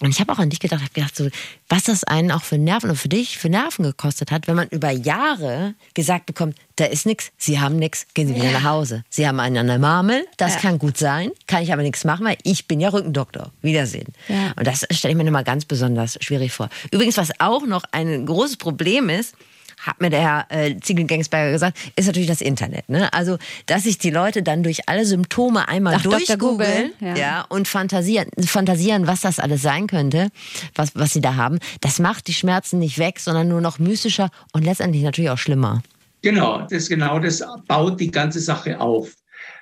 [0.00, 1.28] Und ich habe auch an dich gedacht, habe gedacht, so,
[1.68, 4.68] was das einen auch für Nerven und für dich für Nerven gekostet hat, wenn man
[4.68, 8.52] über Jahre gesagt bekommt, da ist nichts, Sie haben nichts, gehen Sie wieder ja.
[8.52, 9.04] nach Hause.
[9.10, 10.60] Sie haben einen an der Marmel, das ja.
[10.60, 13.52] kann gut sein, kann ich aber nichts machen, weil ich bin ja Rückendoktor.
[13.62, 14.12] Wiedersehen.
[14.28, 14.52] Ja.
[14.56, 16.68] Und das stelle ich mir nochmal ganz besonders schwierig vor.
[16.92, 19.34] Übrigens, was auch noch ein großes Problem ist,
[19.80, 22.88] hat mir der Herr äh, Ziegel-Gangsberger gesagt, ist natürlich das Internet.
[22.88, 23.12] Ne?
[23.12, 27.16] Also, dass sich die Leute dann durch alle Symptome einmal durchgoogeln ja.
[27.16, 27.46] ja.
[27.48, 30.30] und fantasieren, fantasieren, was das alles sein könnte,
[30.74, 34.30] was, was sie da haben, das macht die Schmerzen nicht weg, sondern nur noch mystischer
[34.52, 35.82] und letztendlich natürlich auch schlimmer.
[36.22, 39.14] Genau, das genau das baut die ganze Sache auf.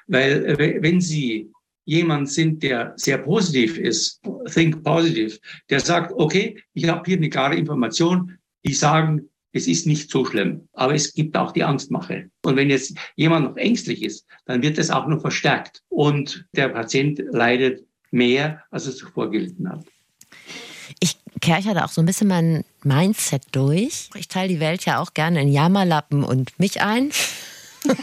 [0.06, 1.50] Weil äh, wenn Sie
[1.84, 4.20] jemand sind, der sehr positiv ist,
[4.52, 5.38] think positive,
[5.70, 10.24] der sagt, okay, ich habe hier eine klare Information, die sagen, es ist nicht so
[10.24, 10.68] schlimm.
[10.72, 12.30] Aber es gibt auch die Angstmache.
[12.42, 15.82] Und wenn jetzt jemand noch ängstlich ist, dann wird das auch noch verstärkt.
[15.88, 19.84] Und der Patient leidet mehr, als er zuvor gelitten hat.
[21.00, 24.08] Ich kerche da auch so ein bisschen mein Mindset durch.
[24.14, 27.10] Ich teile die Welt ja auch gerne in Jammerlappen und mich ein.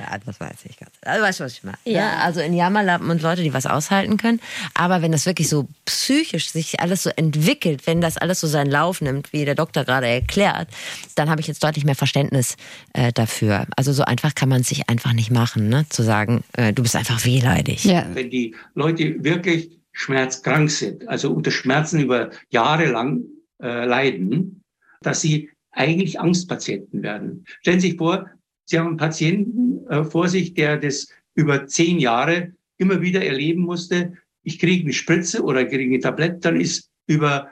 [0.00, 0.92] ja, das weiß ich ganz.
[1.02, 1.78] Also weißt du, was ich meine?
[1.84, 1.92] Ja.
[1.92, 2.18] ja.
[2.18, 4.40] Also in Jammerlappen und Leute, die was aushalten können.
[4.74, 8.70] Aber wenn das wirklich so psychisch sich alles so entwickelt, wenn das alles so seinen
[8.70, 10.68] Lauf nimmt, wie der Doktor gerade erklärt,
[11.14, 12.56] dann habe ich jetzt deutlich mehr Verständnis
[12.92, 13.66] äh, dafür.
[13.76, 15.86] Also so einfach kann man es sich einfach nicht machen, ne?
[15.88, 17.84] zu sagen, äh, du bist einfach wehleidig.
[17.84, 18.06] Ja.
[18.14, 23.24] Wenn die Leute wirklich schmerzkrank sind, also unter Schmerzen über Jahre lang
[23.62, 24.62] äh, leiden,
[25.02, 27.44] dass sie eigentlich Angstpatienten werden.
[27.60, 28.30] Stellen Sie sich vor,
[28.64, 33.62] Sie haben einen Patienten äh, vor sich, der das über zehn Jahre immer wieder erleben
[33.62, 34.12] musste.
[34.42, 37.48] Ich kriege eine Spritze oder kriege eine Tablette, dann ist über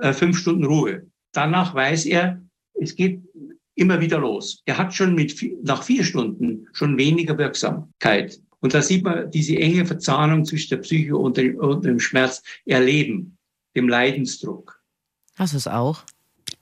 [0.00, 1.06] äh, fünf Stunden Ruhe.
[1.32, 2.42] Danach weiß er,
[2.74, 3.20] es geht
[3.74, 4.62] immer wieder los.
[4.64, 8.40] Er hat schon mit, nach vier Stunden schon weniger Wirksamkeit.
[8.60, 12.42] Und da sieht man diese enge Verzahnung zwischen der Psyche und dem, und dem Schmerz
[12.66, 13.38] erleben,
[13.76, 14.82] dem Leidensdruck.
[15.36, 16.02] Hast du es auch?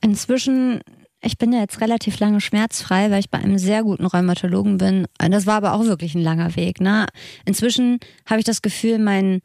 [0.02, 0.80] Inzwischen,
[1.26, 5.06] ich bin ja jetzt relativ lange schmerzfrei, weil ich bei einem sehr guten Rheumatologen bin.
[5.18, 6.80] Das war aber auch wirklich ein langer Weg.
[6.80, 7.06] Ne?
[7.44, 9.42] Inzwischen habe ich das Gefühl, mein,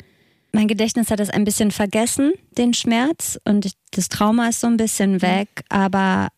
[0.53, 3.39] mein Gedächtnis hat das ein bisschen vergessen, den Schmerz.
[3.45, 5.63] Und das Trauma ist so ein bisschen weg.
[5.69, 6.29] Aber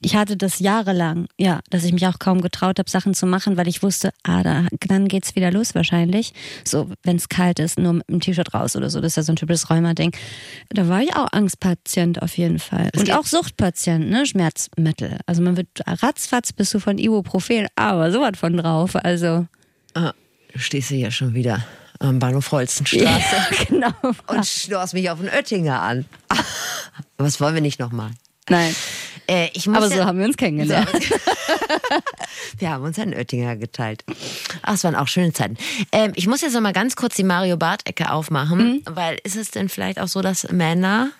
[0.00, 3.56] ich hatte das jahrelang, ja, dass ich mich auch kaum getraut habe, Sachen zu machen,
[3.56, 6.32] weil ich wusste, ah, da, dann geht's wieder los wahrscheinlich.
[6.64, 9.00] So, wenn es kalt ist, nur mit dem T-Shirt raus oder so.
[9.00, 10.12] Das ist ja so ein typisches Rheuma-Ding.
[10.70, 12.90] Da war ich auch Angstpatient auf jeden Fall.
[12.96, 14.26] Und auch Suchtpatient, ne?
[14.26, 15.18] Schmerzmittel.
[15.26, 18.96] Also man wird ratzfatz bist du von Ibuprofen, aber sowas von drauf.
[18.96, 19.46] Also.
[19.94, 20.12] Ah,
[20.52, 21.64] du stehst hier schon wieder
[22.00, 23.04] am Bahnhof Holzenstraße.
[23.04, 24.14] Ja, genau.
[24.26, 26.04] Und schnorst mich auf den Oettinger an.
[27.18, 28.10] Was wollen wir nicht nochmal?
[28.48, 28.74] Nein.
[29.26, 30.88] Äh, Aber so ja, haben wir uns kennengelernt.
[30.90, 31.14] So
[32.58, 34.04] wir haben uns einen Oettinger geteilt.
[34.62, 35.56] Ach, es waren auch schöne Zeiten.
[35.92, 38.82] Ähm, ich muss jetzt noch mal ganz kurz die Mario Bart-Ecke aufmachen, mhm.
[38.90, 41.10] weil ist es denn vielleicht auch so, dass Männer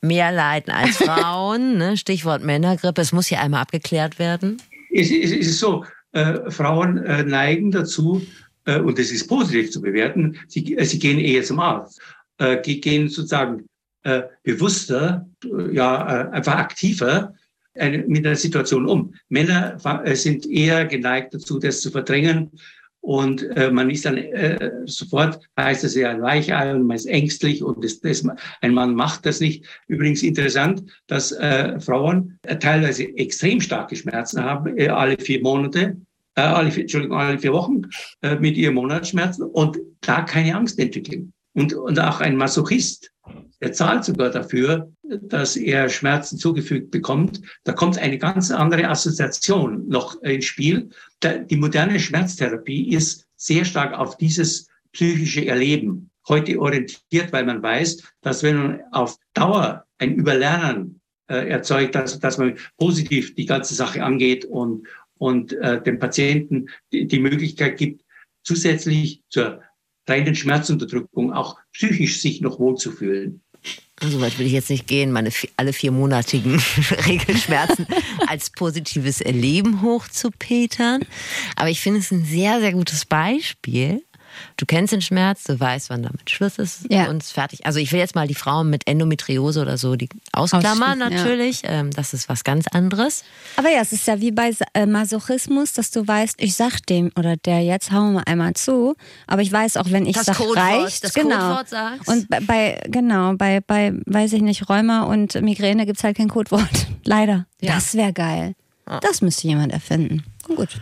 [0.00, 1.78] mehr leiden als Frauen?
[1.78, 1.96] ne?
[1.96, 3.00] Stichwort Männergrippe.
[3.00, 4.62] Es muss hier einmal abgeklärt werden.
[4.92, 8.22] Es, es, es ist so, äh, Frauen äh, neigen dazu,
[8.64, 12.00] äh, und das ist positiv zu bewerten, sie, äh, sie gehen eher zum Arzt,
[12.38, 13.66] äh, gehen sozusagen
[14.04, 15.26] äh, bewusster,
[15.72, 17.34] ja, einfach aktiver
[18.06, 19.14] mit der Situation um.
[19.28, 22.50] Männer äh, sind eher geneigt dazu, das zu verdrängen.
[23.00, 27.62] Und äh, man ist dann äh, sofort, heißt es ja Weichei und man ist ängstlich
[27.62, 28.24] und das, das,
[28.60, 29.64] ein Mann macht das nicht.
[29.86, 35.96] Übrigens interessant, dass äh, Frauen äh, teilweise extrem starke Schmerzen haben, äh, alle vier Monate,
[36.34, 37.82] äh, alle, vier, Entschuldigung, alle vier Wochen
[38.22, 41.32] äh, mit ihren Monatsschmerzen und da keine Angst entwickeln.
[41.54, 43.10] Und, und auch ein Masochist,
[43.60, 47.40] der zahlt sogar dafür, dass er Schmerzen zugefügt bekommt.
[47.64, 50.90] Da kommt eine ganz andere Assoziation noch ins Spiel.
[51.22, 58.02] Die moderne Schmerztherapie ist sehr stark auf dieses psychische Erleben heute orientiert, weil man weiß,
[58.20, 63.74] dass wenn man auf Dauer ein Überlernen äh, erzeugt, dass, dass man positiv die ganze
[63.74, 68.04] Sache angeht und, und äh, dem Patienten die, die Möglichkeit gibt,
[68.42, 69.62] zusätzlich zur
[70.06, 73.42] reinen Schmerzunterdrückung auch psychisch sich noch wohlzufühlen.
[74.00, 76.62] So weit will ich jetzt nicht gehen, meine alle viermonatigen
[77.06, 77.86] Regelschmerzen
[78.28, 81.02] als positives Erleben hochzupetern.
[81.56, 84.04] Aber ich finde es ein sehr, sehr gutes Beispiel,
[84.56, 87.08] Du kennst den Schmerz, du weißt, wann damit Schluss ist ja.
[87.08, 87.66] und fertig.
[87.66, 91.62] Also ich will jetzt mal die Frauen mit Endometriose oder so, die ausklammern natürlich.
[91.62, 91.70] Ja.
[91.70, 93.24] Ähm, das ist was ganz anderes.
[93.56, 97.12] Aber ja, es ist ja wie bei äh, Masochismus, dass du weißt, ich sag dem
[97.16, 98.96] oder der jetzt, hauen wir einmal zu.
[99.26, 101.04] Aber ich weiß auch, wenn ich das sag, Codewort, reicht.
[101.04, 101.36] Das genau.
[101.36, 102.08] Codewort sagst.
[102.08, 106.28] Und bei, genau, bei, bei, weiß ich nicht, Rheuma und Migräne gibt es halt kein
[106.28, 106.86] Codewort.
[107.04, 107.46] Leider.
[107.60, 107.74] Ja.
[107.74, 108.54] Das wäre geil.
[109.02, 110.24] Das müsste jemand erfinden.
[110.44, 110.80] Gut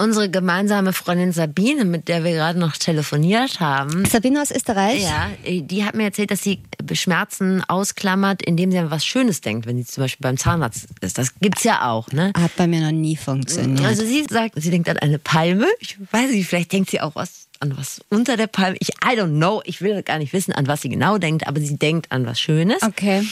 [0.00, 4.04] unsere gemeinsame Freundin Sabine, mit der wir gerade noch telefoniert haben.
[4.06, 5.02] Sabine aus Österreich?
[5.02, 9.66] Ja, die hat mir erzählt, dass sie Schmerzen ausklammert, indem sie an was Schönes denkt,
[9.66, 11.18] wenn sie zum Beispiel beim Zahnarzt ist.
[11.18, 12.32] Das gibt's ja auch, ne?
[12.36, 13.86] Hat bei mir noch nie funktioniert.
[13.86, 15.66] Also sie sagt, sie denkt an eine Palme.
[15.78, 18.76] Ich weiß nicht, vielleicht denkt sie auch was an was unter der Palme.
[18.80, 21.60] Ich, I don't know, ich will gar nicht wissen, an was sie genau denkt, aber
[21.60, 22.82] sie denkt an was Schönes.
[22.82, 23.22] Okay.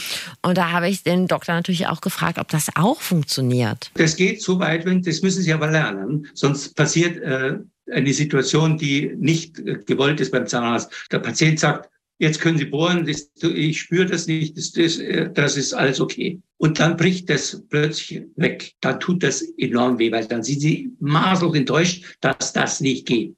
[0.43, 3.91] Und da habe ich den Doktor natürlich auch gefragt, ob das auch funktioniert.
[3.95, 7.59] Das geht so weit, wenn, das müssen Sie aber lernen, sonst passiert äh,
[7.91, 10.91] eine Situation, die nicht äh, gewollt ist beim Zahnarzt.
[11.11, 11.88] Der Patient sagt,
[12.19, 16.01] jetzt können Sie bohren, das, ich spüre das nicht, das, das, äh, das ist alles
[16.01, 16.41] okay.
[16.59, 18.75] Und dann bricht das plötzlich weg.
[18.81, 23.38] Dann tut das enorm weh, weil dann sind Sie maßlos enttäuscht, dass das nicht geht.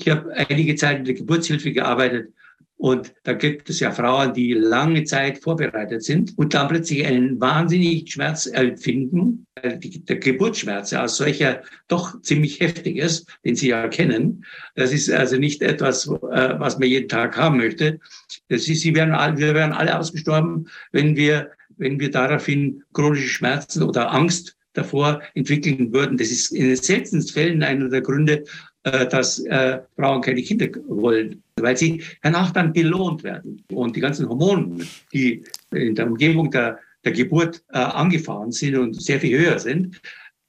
[0.00, 2.32] Ich habe einige Zeit in der Geburtshilfe gearbeitet
[2.80, 7.38] und da gibt es ja Frauen, die lange Zeit vorbereitet sind und dann plötzlich einen
[7.38, 13.86] wahnsinnigen Schmerz empfinden, der Geburtsschmerz ja als solcher doch ziemlich heftig ist, den Sie ja
[13.88, 14.46] kennen.
[14.76, 18.00] Das ist also nicht etwas, äh, was man jeden Tag haben möchte.
[18.48, 23.82] Das ist, Sie werden wir wären alle ausgestorben, wenn wir, wenn wir daraufhin chronische Schmerzen
[23.82, 26.16] oder Angst davor entwickeln würden.
[26.16, 28.44] Das ist in den seltensten Fällen einer der Gründe,
[28.82, 33.62] dass äh, Frauen keine Kinder wollen, weil sie danach dann belohnt werden.
[33.72, 39.00] Und die ganzen Hormone, die in der Umgebung der, der Geburt äh, angefahren sind und
[39.00, 40.00] sehr viel höher sind,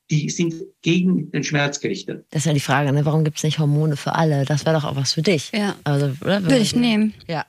[0.09, 2.25] die sind gegen den Schmerz gerichtet.
[2.31, 3.05] Das ist ja die Frage, ne?
[3.05, 4.45] warum gibt es nicht Hormone für alle?
[4.45, 5.51] Das wäre doch auch was für dich.
[5.53, 5.75] Ja.
[5.83, 7.13] Also, Würde ich nehmen.
[7.27, 7.45] Ja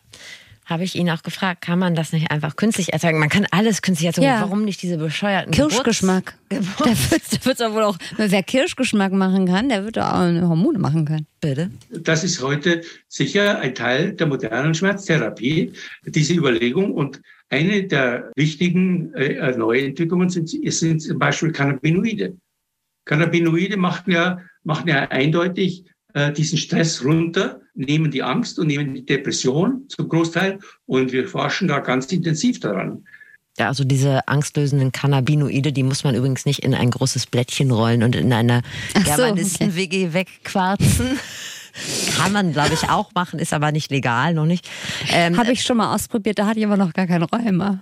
[0.64, 3.18] habe ich ihn auch gefragt, kann man das nicht einfach künstlich erzeugen?
[3.18, 4.28] Man kann alles künstlich erzeugen.
[4.28, 4.42] Ja.
[4.42, 6.34] Warum nicht diese bescheuerten Kirschgeschmack?
[6.48, 10.78] Geburts der wird, doch wohl auch, wer Kirschgeschmack machen kann, der wird auch eine Hormone
[10.78, 11.26] machen können.
[11.40, 11.70] Bitte?
[11.90, 15.72] Das ist heute sicher ein Teil der modernen Schmerztherapie,
[16.06, 16.92] diese Überlegung.
[16.92, 22.36] Und eine der wichtigen äh, Neuentwicklungen sind, sind zum Beispiel Cannabinoide.
[23.04, 28.94] Cannabinoide machen ja, machen ja eindeutig äh, diesen Stress runter, nehmen die Angst und nehmen
[28.94, 33.04] die Depression zum Großteil und wir forschen da ganz intensiv daran.
[33.58, 38.02] Ja, also diese angstlösenden Cannabinoide, die muss man übrigens nicht in ein großes Blättchen rollen
[38.02, 38.62] und in einer
[39.04, 40.14] Germanisten-WG okay.
[40.14, 41.18] wegquarzen.
[42.16, 44.68] Kann man, glaube ich, auch machen, ist aber nicht legal, noch nicht.
[45.10, 47.80] Ähm, Habe ich schon mal ausprobiert, da hatte ich aber noch gar keinen Räumer.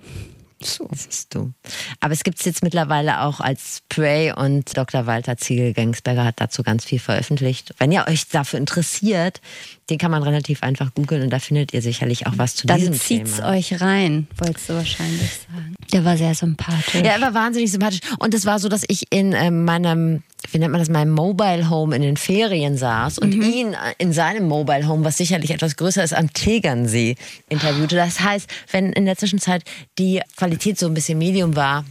[0.62, 0.88] So.
[0.92, 1.52] Siehst du.
[2.00, 5.06] Aber es gibt es jetzt mittlerweile auch als Spray und Dr.
[5.06, 7.74] Walter Ziegel-Gangsberger hat dazu ganz viel veröffentlicht.
[7.78, 9.40] Wenn ihr euch dafür interessiert,
[9.88, 12.78] den kann man relativ einfach googeln und da findet ihr sicherlich auch was zu Dann
[12.78, 13.24] diesem Thema.
[13.24, 15.74] Dann zieht's euch rein, wolltest du wahrscheinlich sagen.
[15.92, 17.02] Der war sehr sympathisch.
[17.02, 18.00] Ja, er war wahnsinnig sympathisch.
[18.18, 21.70] Und es war so, dass ich in äh, meinem wie nennt man das, meinem Mobile
[21.70, 23.42] Home in den Ferien saß und mhm.
[23.42, 27.16] ihn in seinem Mobile Home, was sicherlich etwas größer ist, am Tegernsee
[27.48, 27.96] interviewte.
[27.96, 29.64] Das heißt, wenn in der Zwischenzeit
[29.98, 31.84] die Qualität so ein bisschen Medium war,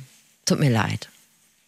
[0.45, 1.09] tut mir leid.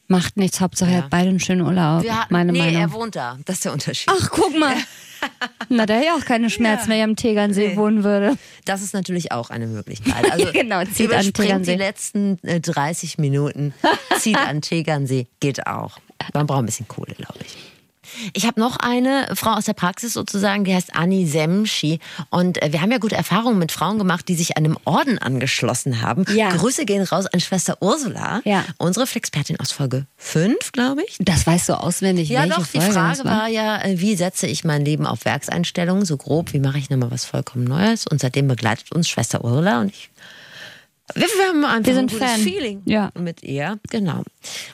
[0.08, 0.98] Macht nichts, Hauptsache ja.
[0.98, 2.04] er hat beide einen schönen Urlaub.
[2.04, 2.82] Ja, meine nee, Meinung.
[2.82, 3.38] er wohnt da.
[3.46, 4.12] Das ist der Unterschied.
[4.12, 4.76] Ach, guck mal.
[5.70, 6.90] Na, der hätte ja auch keine Schmerzen, ja.
[6.90, 7.78] wenn er am Tegernsee nee.
[7.78, 8.38] wohnen würde.
[8.66, 10.30] Das ist natürlich auch eine Möglichkeit.
[10.30, 11.72] Also genau, zieht an Tegernsee.
[11.72, 13.74] die letzten 30 äh, Minuten,
[14.20, 16.00] zieht an Tegernsee, geht auch.
[16.34, 17.58] Man braucht ein bisschen Kohle, glaube ich.
[18.34, 22.00] Ich habe noch eine Frau aus der Praxis sozusagen, die heißt Anni Semschi.
[22.30, 26.02] Und äh, wir haben ja gute Erfahrungen mit Frauen gemacht, die sich einem Orden angeschlossen
[26.02, 26.26] haben.
[26.34, 26.50] Ja.
[26.50, 28.66] Grüße gehen raus an Schwester Ursula, ja.
[28.78, 31.18] unsere Flexpertin aus Folge 5, glaube ich.
[31.20, 32.30] Das weißt du auswendig.
[32.30, 33.48] Ja, doch, die Folge Frage war?
[33.48, 37.12] ja, äh, wie setze ich mein Leben auf Werkseinstellungen, so grob, wie mache ich nochmal
[37.12, 38.08] was vollkommen Neues.
[38.08, 40.10] Und seitdem begleitet uns Schwester Ursula und ich
[41.16, 42.42] wir, wir haben einfach wir sind ein gutes Fan.
[42.42, 43.12] Feeling ja.
[43.20, 43.80] mit ihr.
[43.90, 44.24] Genau.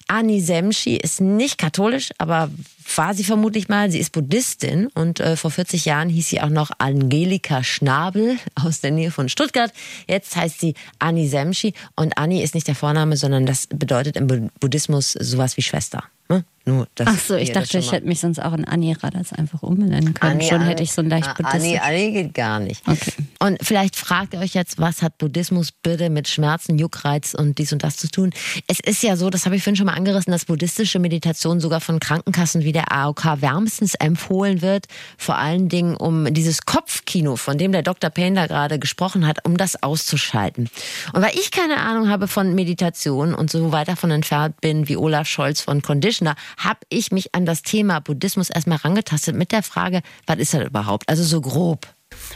[0.08, 2.50] Ani Semschi ist nicht katholisch, aber
[2.96, 3.92] war sie vermutlich mal.
[3.92, 8.82] Sie ist Buddhistin und äh, vor 40 Jahren hieß sie auch noch Angelika Schnabel aus
[8.82, 9.74] der Nähe von Stuttgart.
[10.08, 14.50] Jetzt heißt sie Ani Semschi und Ani ist nicht der Vorname, sondern das bedeutet im
[14.60, 16.04] Buddhismus sowas wie Schwester.
[16.30, 16.44] Ne?
[16.66, 20.14] Nur, Ach so, ich dachte, ich hätte mich sonst auch in Anni Radatz einfach umbenennen
[20.14, 20.34] können.
[20.34, 21.80] Anni, Schon Anni, hätte ich so ein leicht buddhistisch.
[21.80, 22.86] Anni, Anni geht gar nicht.
[22.86, 23.14] Okay.
[23.40, 27.72] Und vielleicht fragt ihr euch jetzt, was hat Buddhismus bitte mit Schmerzen, Juckreiz und dies
[27.72, 28.32] und das zu tun?
[28.68, 31.80] Es ist ja so, das habe ich vorhin schon mal angerissen, dass buddhistische Meditation sogar
[31.80, 34.86] von Krankenkassen wie der AOK wärmstens empfohlen wird.
[35.18, 38.12] Vor allen Dingen, um dieses Kopfkino, von dem der Dr.
[38.12, 40.70] Payne da gerade gesprochen hat, um das auszuschalten.
[41.12, 44.96] Und weil ich keine Ahnung habe von Meditation und so weiter von entfernt bin wie
[44.96, 49.64] Olaf Scholz von Conditioner, habe ich mich an das Thema Buddhismus erstmal rangetastet mit der
[49.64, 51.10] Frage, was ist das überhaupt?
[51.10, 51.88] Also so grob.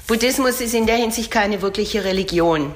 [0.08, 2.74] Buddhismus ist in der Hinsicht keine wirkliche Religion.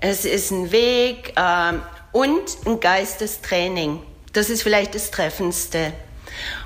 [0.00, 1.72] Es ist ein Weg äh,
[2.12, 4.00] und ein Geistestraining.
[4.32, 5.92] Das ist vielleicht das Treffendste.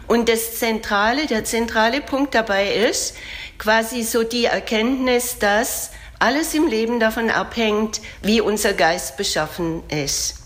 [0.07, 3.15] Und das Zentrale, der zentrale Punkt dabei ist
[3.59, 10.37] quasi so die Erkenntnis, dass alles im Leben davon abhängt, wie unser Geist beschaffen ist.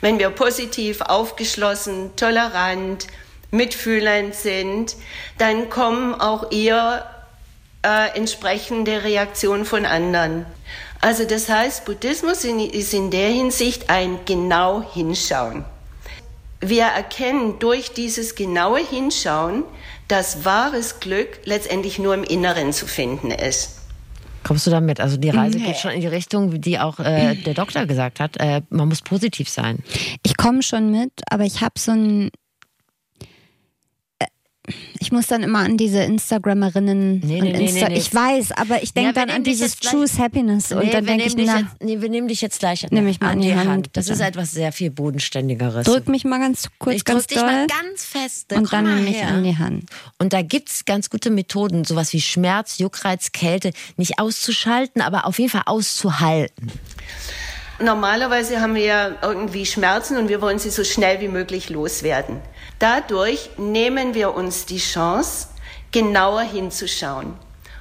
[0.00, 3.06] Wenn wir positiv, aufgeschlossen, tolerant,
[3.50, 4.96] mitfühlend sind,
[5.38, 7.06] dann kommen auch eher
[7.82, 10.46] äh, entsprechende Reaktionen von anderen.
[11.00, 15.64] Also das heißt, Buddhismus ist in der Hinsicht ein genau hinschauen.
[16.60, 19.64] Wir erkennen durch dieses genaue Hinschauen,
[20.08, 23.76] dass wahres Glück letztendlich nur im Inneren zu finden ist.
[24.42, 25.00] Kommst du damit?
[25.00, 25.66] Also die Reise nee.
[25.66, 28.38] geht schon in die Richtung, die auch äh, der Doktor gesagt hat.
[28.38, 29.78] Äh, man muss positiv sein.
[30.22, 32.30] Ich komme schon mit, aber ich habe so ein
[34.98, 38.92] ich muss dann immer an diese Instagrammerinnen nee, nee, Insta nee, Ich weiß, aber ich
[38.92, 42.08] denke ja, dann an dieses Choose Happiness und dann denke ich, na, jetzt, nee, wir
[42.08, 43.68] nehmen dich jetzt gleich an, mich mal an die Hand.
[43.68, 43.90] Hand.
[43.94, 45.86] Das ist etwas sehr viel bodenständigeres.
[45.86, 47.48] Drück mich mal ganz kurz, ich ganz drück doll.
[47.48, 48.52] dich mal ganz fest.
[48.52, 49.84] Und dann nehme ich an die Hand.
[50.18, 55.26] Und da gibt es ganz gute Methoden, sowas wie Schmerz, Juckreiz, Kälte, nicht auszuschalten, aber
[55.26, 56.70] auf jeden Fall auszuhalten.
[57.82, 62.40] Normalerweise haben wir ja irgendwie Schmerzen und wir wollen sie so schnell wie möglich loswerden.
[62.80, 65.48] Dadurch nehmen wir uns die Chance,
[65.92, 67.34] genauer hinzuschauen.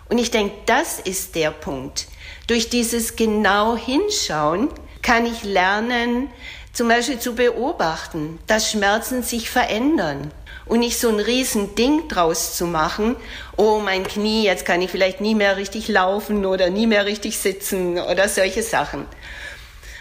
[0.10, 2.08] Und ich denke, das ist der Punkt.
[2.48, 4.68] Durch dieses genau hinschauen
[5.02, 6.30] kann ich lernen,
[6.74, 10.34] zum Beispiel zu beobachten, dass Schmerzen sich verändern
[10.66, 13.16] und nicht so ein riesen Ding draus zu machen,
[13.56, 17.38] oh mein Knie, jetzt kann ich vielleicht nie mehr richtig laufen oder nie mehr richtig
[17.38, 19.06] sitzen oder solche Sachen.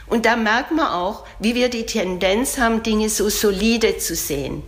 [0.09, 4.65] Und da merkt man auch, wie wir die Tendenz haben, Dinge so solide zu sehen.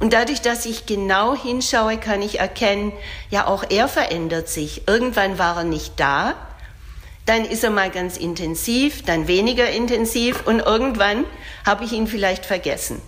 [0.00, 2.92] Und dadurch, dass ich genau hinschaue, kann ich erkennen,
[3.30, 4.88] ja, auch er verändert sich.
[4.88, 6.34] Irgendwann war er nicht da,
[7.26, 11.24] dann ist er mal ganz intensiv, dann weniger intensiv und irgendwann
[11.64, 13.00] habe ich ihn vielleicht vergessen.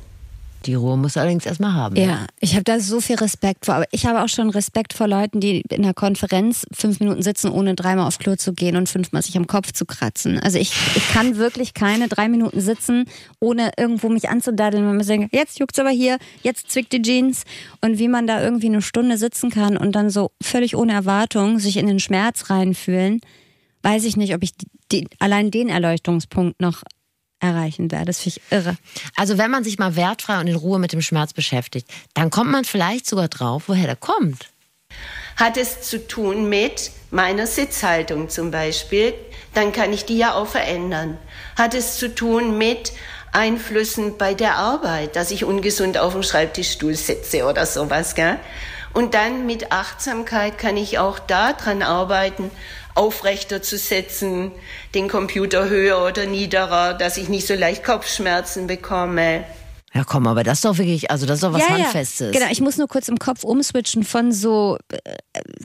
[0.66, 1.96] Die Ruhe muss allerdings erstmal haben.
[1.96, 3.76] Ja, ich habe da so viel Respekt vor.
[3.76, 7.50] Aber ich habe auch schon Respekt vor Leuten, die in einer Konferenz fünf Minuten sitzen,
[7.50, 10.40] ohne dreimal aufs Klo zu gehen und fünfmal sich am Kopf zu kratzen.
[10.40, 13.04] Also ich, ich kann wirklich keine drei Minuten sitzen,
[13.38, 17.44] ohne irgendwo mich anzudaddeln, wenn man denkt, jetzt juckt's aber hier, jetzt zwickt die Jeans.
[17.80, 21.58] Und wie man da irgendwie eine Stunde sitzen kann und dann so völlig ohne Erwartung
[21.60, 23.20] sich in den Schmerz reinfühlen,
[23.82, 24.52] weiß ich nicht, ob ich
[24.90, 26.82] die, allein den Erleuchtungspunkt noch
[27.40, 28.06] erreichen werde.
[28.06, 28.76] Das finde ich irre.
[29.16, 32.50] Also wenn man sich mal wertfrei und in Ruhe mit dem Schmerz beschäftigt, dann kommt
[32.50, 34.48] man vielleicht sogar drauf, woher der kommt.
[35.36, 39.12] Hat es zu tun mit meiner Sitzhaltung zum Beispiel,
[39.54, 41.18] dann kann ich die ja auch verändern.
[41.56, 42.92] Hat es zu tun mit
[43.32, 48.38] Einflüssen bei der Arbeit, dass ich ungesund auf dem Schreibtischstuhl sitze oder sowas, gell?
[48.94, 52.50] Und dann mit Achtsamkeit kann ich auch daran arbeiten,
[52.96, 54.52] aufrechter zu setzen,
[54.94, 59.44] den Computer höher oder niederer, dass ich nicht so leicht Kopfschmerzen bekomme.
[59.96, 62.34] Ja, komm, aber das ist doch wirklich, also das ist doch was ja, Handfestes.
[62.34, 62.38] Ja.
[62.38, 64.98] Genau, ich muss nur kurz im Kopf umswitchen von so äh,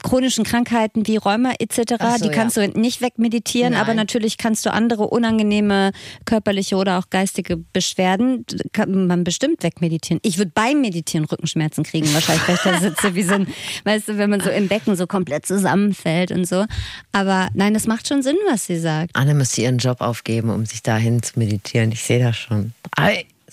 [0.03, 1.95] chronischen Krankheiten wie Rheuma etc.
[2.17, 2.65] So, die kannst ja.
[2.65, 3.81] du nicht wegmeditieren, Nein.
[3.81, 5.91] aber natürlich kannst du andere unangenehme
[6.23, 10.21] körperliche oder auch geistige Beschwerden, kann man bestimmt wegmeditieren.
[10.23, 13.47] Ich würde beim Meditieren Rückenschmerzen kriegen, wahrscheinlich, weil ich da sitze wie so ein,
[13.83, 16.63] weißt du, wenn man so im Becken so komplett zusammenfällt und so.
[17.11, 19.13] Aber nein, das macht schon Sinn, was sie sagt.
[19.13, 21.91] Anne müsste ihren Job aufgeben, um sich dahin zu meditieren.
[21.91, 22.73] Ich sehe das schon.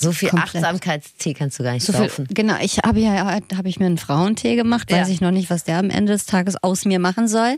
[0.01, 0.55] So viel Komplett.
[0.55, 2.27] Achtsamkeitstee kannst du gar nicht so saufen.
[2.27, 5.15] Viel, genau, ich habe ja habe ich mir einen Frauentee gemacht, weiß ja.
[5.15, 7.57] ich noch nicht, was der am Ende des Tages aus mir machen soll.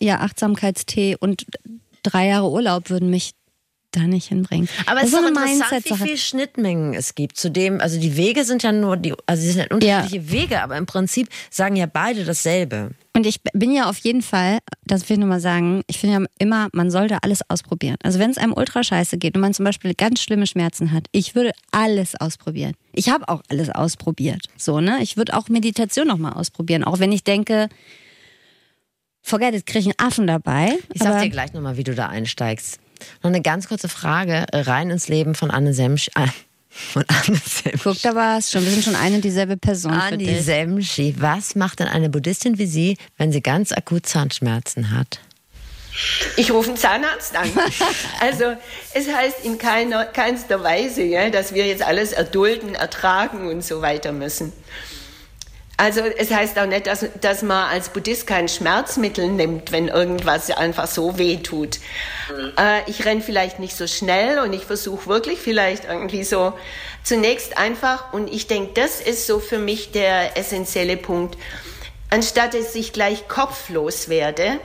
[0.00, 1.46] Ja, Achtsamkeitstee und
[2.02, 3.32] drei Jahre Urlaub würden mich
[3.96, 4.68] da nicht hinbringen.
[4.86, 7.36] Aber es ist doch interessant, wie viele Schnittmengen es gibt.
[7.36, 10.30] Zudem, also die Wege sind ja nur die, also sie sind unterschiedliche ja.
[10.30, 12.90] Wege, aber im Prinzip sagen ja beide dasselbe.
[13.16, 16.26] Und ich bin ja auf jeden Fall, das will ich nochmal sagen, ich finde ja
[16.38, 17.96] immer, man sollte alles ausprobieren.
[18.02, 21.06] Also wenn es einem ultra scheiße geht und man zum Beispiel ganz schlimme Schmerzen hat,
[21.12, 22.74] ich würde alles ausprobieren.
[22.92, 24.42] Ich habe auch alles ausprobiert.
[24.58, 24.98] So, ne?
[25.00, 26.84] Ich würde auch Meditation nochmal ausprobieren.
[26.84, 27.70] Auch wenn ich denke,
[29.22, 30.76] forget it, kriege ich einen Affen dabei.
[30.92, 32.80] Ich sag dir gleich nochmal, wie du da einsteigst.
[33.22, 36.08] Noch eine ganz kurze Frage rein ins Leben von Anne Semsch.
[36.14, 36.26] Äh,
[36.68, 37.78] von Anne Semschi.
[37.82, 38.64] Guck, da war es schon.
[38.64, 39.92] Wir sind schon eine dieselbe Person.
[39.92, 41.14] Anne Semschi.
[41.18, 45.20] Was macht denn eine Buddhistin wie Sie, wenn sie ganz akut Zahnschmerzen hat?
[46.36, 47.50] Ich rufe einen Zahnarzt an.
[48.20, 48.56] Also
[48.92, 53.82] es heißt in keiner, keinster Weise, ja, dass wir jetzt alles erdulden, ertragen und so
[53.82, 54.52] weiter müssen.
[55.78, 60.50] Also es heißt auch nicht, dass, dass man als Buddhist kein Schmerzmittel nimmt, wenn irgendwas
[60.50, 61.80] einfach so weh tut.
[62.30, 62.52] Mhm.
[62.58, 66.54] Äh, ich renne vielleicht nicht so schnell und ich versuche wirklich vielleicht irgendwie so
[67.02, 71.36] zunächst einfach, und ich denke, das ist so für mich der essentielle Punkt,
[72.08, 74.58] anstatt dass ich gleich kopflos werde,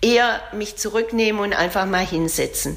[0.00, 2.76] eher mich zurücknehmen und einfach mal hinsetzen.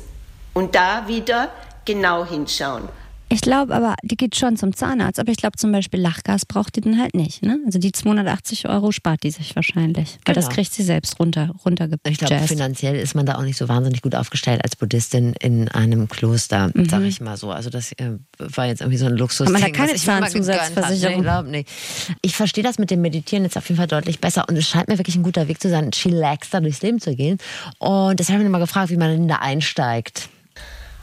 [0.53, 1.51] Und da wieder
[1.85, 2.89] genau hinschauen.
[3.27, 5.19] Ich glaube aber, die geht schon zum Zahnarzt.
[5.19, 7.41] Aber ich glaube zum Beispiel Lachgas braucht die dann halt nicht.
[7.41, 7.59] Ne?
[7.65, 10.17] Also die 280 Euro spart die sich wahrscheinlich.
[10.25, 10.45] Weil genau.
[10.45, 12.11] das kriegt sie selbst runter, runtergepackt.
[12.11, 15.69] Ich glaube, finanziell ist man da auch nicht so wahnsinnig gut aufgestellt als Buddhistin in
[15.69, 16.87] einem Kloster, mhm.
[16.87, 17.51] sage ich mal so.
[17.51, 19.49] Also das äh, war jetzt irgendwie so ein Luxus.
[19.49, 21.25] Man hat keine Zahnzusatzversicherung.
[21.25, 21.69] Ich nicht.
[22.21, 24.47] Ich verstehe das mit dem Meditieren jetzt auf jeden Fall deutlich besser.
[24.47, 27.39] Und es scheint mir wirklich ein guter Weg zu sein, chillaxter durchs Leben zu gehen.
[27.79, 30.29] Und deshalb habe ich mich mal gefragt, wie man denn da einsteigt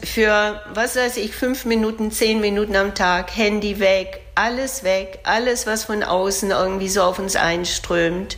[0.05, 5.66] für, was weiß ich, fünf Minuten, zehn Minuten am Tag, Handy weg, alles weg, alles,
[5.66, 8.36] was von außen irgendwie so auf uns einströmt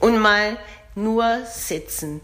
[0.00, 0.56] und mal
[0.94, 2.20] nur sitzen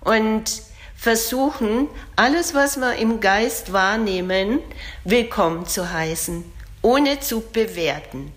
[0.00, 0.62] und
[0.96, 4.60] versuchen, alles, was wir im Geist wahrnehmen,
[5.04, 6.44] willkommen zu heißen,
[6.82, 8.32] ohne zu bewerten.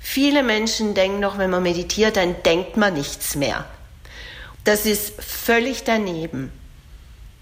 [0.00, 3.64] Viele Menschen denken noch, wenn man meditiert, dann denkt man nichts mehr.
[4.64, 6.52] Das ist völlig daneben.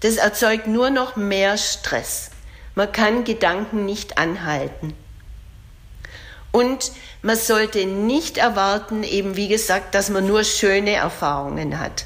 [0.03, 2.29] Das erzeugt nur noch mehr Stress.
[2.75, 4.93] Man kann Gedanken nicht anhalten.
[6.51, 6.91] Und
[7.21, 12.05] man sollte nicht erwarten, eben wie gesagt, dass man nur schöne Erfahrungen hat,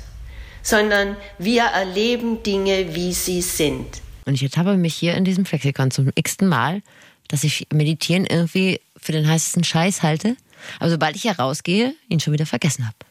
[0.61, 3.87] sondern wir erleben Dinge, wie sie sind.
[4.25, 6.83] Und ich ertappe mich hier in diesem Flexikon zum x-ten Mal,
[7.29, 10.37] dass ich Meditieren irgendwie für den heißesten Scheiß halte,
[10.79, 13.06] aber sobald ich herausgehe, ihn schon wieder vergessen habe.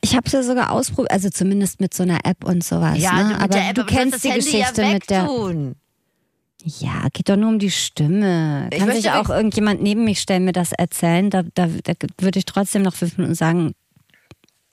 [0.00, 2.98] Ich habe es ja sogar ausprobiert, also zumindest mit so einer App und sowas.
[2.98, 3.40] Ja, ne?
[3.40, 5.28] aber App, du kennst die Geschichte ja mit der.
[6.64, 8.68] Ja, geht doch nur um die Stimme.
[8.76, 11.30] Kann sich auch irgendjemand neben mich stellen, mir das erzählen?
[11.30, 13.74] Da, da, da würde ich trotzdem noch fünf Minuten sagen.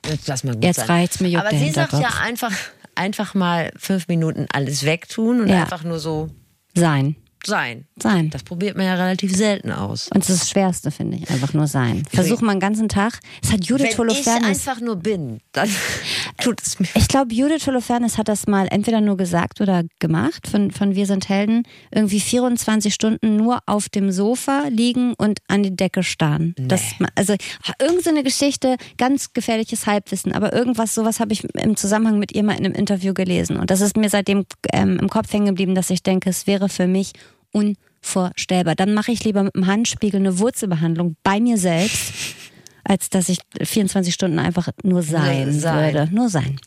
[0.08, 1.40] Jetzt, lass mal jetzt reicht's mir.
[1.40, 2.52] Aber sie sagt ja einfach,
[2.96, 5.62] einfach mal fünf Minuten alles wegtun und ja.
[5.62, 6.30] einfach nur so
[6.74, 7.16] sein
[7.46, 7.86] sein.
[8.02, 8.30] Sein.
[8.30, 10.10] Das probiert man ja relativ selten aus.
[10.14, 12.04] Und das ist das Schwerste, finde ich, einfach nur sein.
[12.12, 13.20] Versuch mal einen ganzen Tag.
[13.44, 14.42] Es hat Judith Wenn Holofernes.
[14.42, 15.70] ich einfach nur bin, dann
[16.42, 16.88] tut es mir.
[16.96, 21.06] Ich glaube, Judith Holofernes hat das mal entweder nur gesagt oder gemacht von, von Wir
[21.06, 21.64] sind Helden.
[21.92, 26.56] Irgendwie 24 Stunden nur auf dem Sofa liegen und an die Decke starren.
[26.58, 26.68] Nee.
[26.68, 26.82] Das,
[27.16, 27.36] also
[27.80, 32.58] irgendeine Geschichte, ganz gefährliches Halbwissen, aber irgendwas, sowas habe ich im Zusammenhang mit ihr mal
[32.58, 33.58] in einem Interview gelesen.
[33.58, 36.70] Und das ist mir seitdem ähm, im Kopf hängen geblieben, dass ich denke, es wäre
[36.70, 37.14] für mich
[37.56, 38.76] unvorstellbar.
[38.76, 42.14] Dann mache ich lieber mit dem Handspiegel eine Wurzelbehandlung bei mir selbst,
[42.84, 45.94] als dass ich 24 Stunden einfach nur sein, sein.
[45.94, 46.14] würde.
[46.14, 46.60] Nur sein.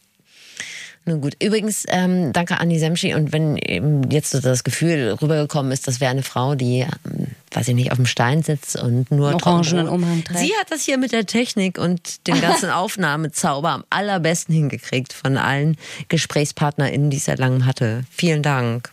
[1.05, 1.36] Nun gut.
[1.43, 3.14] Übrigens, ähm, danke Anni Semschi.
[3.14, 7.28] Und wenn eben jetzt so das Gefühl rübergekommen ist, das wäre eine Frau, die, ähm,
[7.53, 10.41] weiß ich nicht, auf dem Stein sitzt und nur orangenen Umhang trägt.
[10.41, 15.39] Sie hat das hier mit der Technik und dem ganzen Aufnahmezauber am allerbesten hingekriegt von
[15.39, 15.78] allen
[16.09, 18.05] GesprächspartnerInnen, die es seit langem hatte.
[18.11, 18.91] Vielen Dank.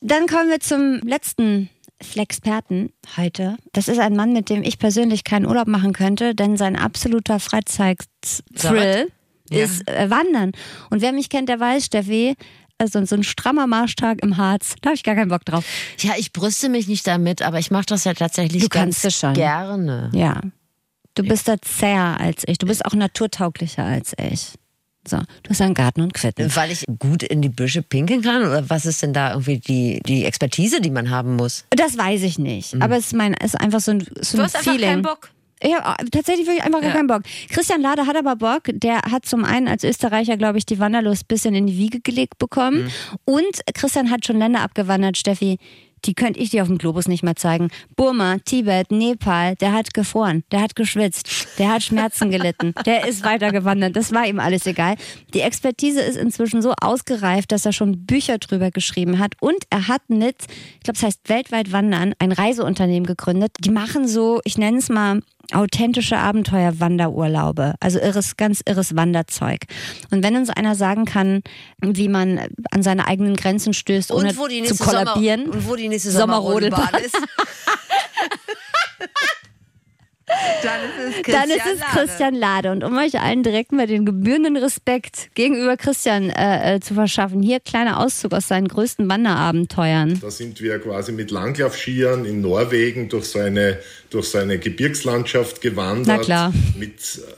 [0.00, 1.68] Dann kommen wir zum letzten
[2.02, 3.56] Flexperten heute.
[3.72, 7.38] Das ist ein Mann, mit dem ich persönlich keinen Urlaub machen könnte, denn sein absoluter
[7.40, 9.12] Freizeitthrill
[9.50, 9.64] ja.
[9.64, 10.52] ist äh, Wandern.
[10.88, 12.36] Und wer mich kennt, der weiß, Steffi,
[12.78, 15.64] also so ein strammer Marschtag im Harz, da habe ich gar keinen Bock drauf.
[15.98, 19.20] Ja, ich brüste mich nicht damit, aber ich mache das ja tatsächlich du ganz kannst
[19.20, 19.34] schon.
[19.34, 20.10] gerne.
[20.14, 20.40] Ja.
[21.14, 22.56] Du bist da zäher als ich.
[22.56, 24.52] Du bist auch naturtauglicher als ich.
[25.08, 26.54] So, du hast einen Garten und Quitten.
[26.54, 28.42] Weil ich gut in die Büsche pinkeln kann?
[28.42, 31.64] Oder was ist denn da irgendwie die, die Expertise, die man haben muss?
[31.70, 32.74] Das weiß ich nicht.
[32.74, 32.82] Mhm.
[32.82, 34.88] Aber es ist, mein, ist einfach so ein, so du ein hast Feeling.
[34.88, 35.30] einfach keinen Bock.
[35.62, 37.22] Ja, tatsächlich wirklich einfach gar keinen Bock.
[37.50, 38.62] Christian Lade hat aber Bock.
[38.72, 42.38] Der hat zum einen als Österreicher, glaube ich, die Wanderlust bisschen in die Wiege gelegt
[42.38, 42.84] bekommen.
[42.84, 42.90] Mhm.
[43.24, 45.58] Und Christian hat schon Länder abgewandert, Steffi
[46.04, 47.68] die könnte ich dir auf dem Globus nicht mehr zeigen.
[47.96, 53.24] Burma, Tibet, Nepal, der hat gefroren, der hat geschwitzt, der hat Schmerzen gelitten, der ist
[53.24, 54.96] weitergewandert, das war ihm alles egal.
[55.34, 59.88] Die Expertise ist inzwischen so ausgereift, dass er schon Bücher drüber geschrieben hat und er
[59.88, 60.36] hat mit,
[60.74, 63.52] ich glaube, es heißt weltweit wandern, ein Reiseunternehmen gegründet.
[63.60, 65.20] Die machen so, ich nenne es mal
[65.54, 67.74] authentische Abenteuer-Wanderurlaube.
[67.80, 69.60] Also irres, ganz irres Wanderzeug.
[70.10, 71.42] Und wenn uns einer sagen kann,
[71.80, 72.40] wie man
[72.70, 75.46] an seine eigenen Grenzen stößt, ohne zu kollabieren.
[75.46, 77.16] Sommer, und wo die nächste Sommerrodelbahn Sommer ist.
[80.62, 82.70] Dann ist, es Christian, Dann ist es Christian Lade.
[82.70, 87.42] Und um euch allen direkt mal den gebührenden Respekt gegenüber Christian äh, äh, zu verschaffen,
[87.42, 90.18] hier kleiner Auszug aus seinen größten Wanderabenteuern.
[90.20, 93.78] Da sind wir quasi mit Langlaufskiern in Norwegen durch so eine,
[94.10, 96.06] durch so eine Gebirgslandschaft gewandert.
[96.06, 96.54] Na klar.
[96.78, 96.94] Mit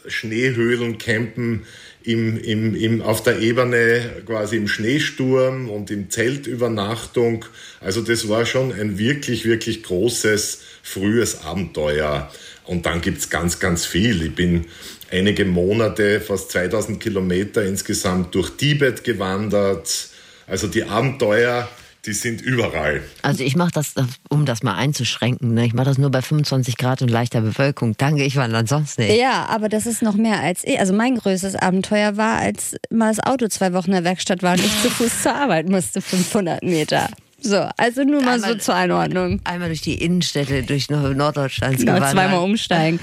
[0.07, 1.66] Schneehöhlen, Campen
[2.05, 7.44] im, im, im, auf der Ebene quasi im Schneesturm und im Zeltübernachtung.
[7.80, 12.30] Also das war schon ein wirklich, wirklich großes, frühes Abenteuer.
[12.65, 14.23] Und dann gibt's ganz, ganz viel.
[14.23, 14.67] Ich bin
[15.11, 20.09] einige Monate, fast 2000 Kilometer insgesamt durch Tibet gewandert.
[20.47, 21.69] Also die Abenteuer,
[22.05, 23.03] die sind überall.
[23.23, 23.95] Also ich mache das,
[24.29, 25.55] um das mal einzuschränken.
[25.55, 25.67] Ne?
[25.67, 27.95] Ich mache das nur bei 25 Grad und leichter Bewölkung.
[27.97, 29.17] Danke, ich wandere sonst nicht.
[29.17, 30.79] Ja, aber das ist noch mehr als ich.
[30.81, 34.55] Also mein größtes Abenteuer war, als mal das Auto zwei Wochen in der Werkstatt war
[34.55, 37.09] und ich zu Fuß zur Arbeit musste, 500 Meter.
[37.43, 39.40] So, also nur mal einmal, so zur Einordnung.
[39.45, 41.78] Einmal durch die Innenstädte, durch Norddeutschland.
[41.78, 43.01] Genau, zweimal umsteigen.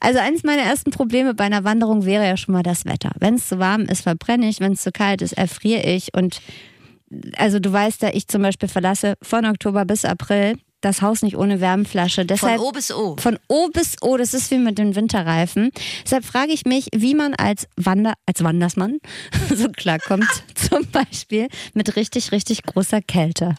[0.00, 3.10] Also eines meiner ersten Probleme bei einer Wanderung wäre ja schon mal das Wetter.
[3.18, 4.60] Wenn es zu warm ist, verbrenne ich.
[4.60, 6.14] Wenn es zu kalt ist, erfriere ich.
[6.14, 6.40] Und
[7.36, 11.36] also du weißt ja, ich zum Beispiel verlasse von Oktober bis April das Haus nicht
[11.36, 12.24] ohne Wärmflasche.
[12.24, 13.16] Deshalb, von O bis O.
[13.18, 15.70] Von O bis O, das ist wie mit den Winterreifen.
[16.04, 18.98] Deshalb frage ich mich, wie man als Wander, als Wandersmann
[19.54, 23.56] so klarkommt, zum Beispiel mit richtig, richtig großer Kälte.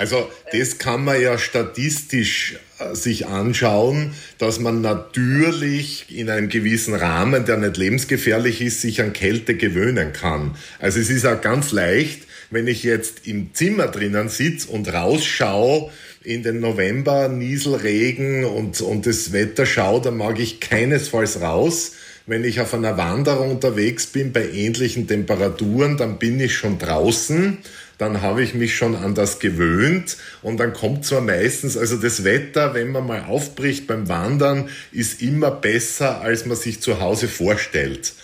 [0.00, 6.94] Also das kann man ja statistisch äh, sich anschauen, dass man natürlich in einem gewissen
[6.94, 10.56] Rahmen, der nicht lebensgefährlich ist, sich an Kälte gewöhnen kann.
[10.78, 15.90] Also es ist auch ganz leicht, wenn ich jetzt im Zimmer drinnen sitze und rausschaue
[16.24, 21.92] in den November, Nieselregen und, und das Wetter schaue, dann mag ich keinesfalls raus.
[22.30, 27.58] Wenn ich auf einer Wanderung unterwegs bin bei ähnlichen Temperaturen, dann bin ich schon draußen
[28.00, 32.24] dann habe ich mich schon an das gewöhnt und dann kommt zwar meistens, also das
[32.24, 37.28] Wetter, wenn man mal aufbricht beim Wandern, ist immer besser, als man sich zu Hause
[37.28, 38.14] vorstellt.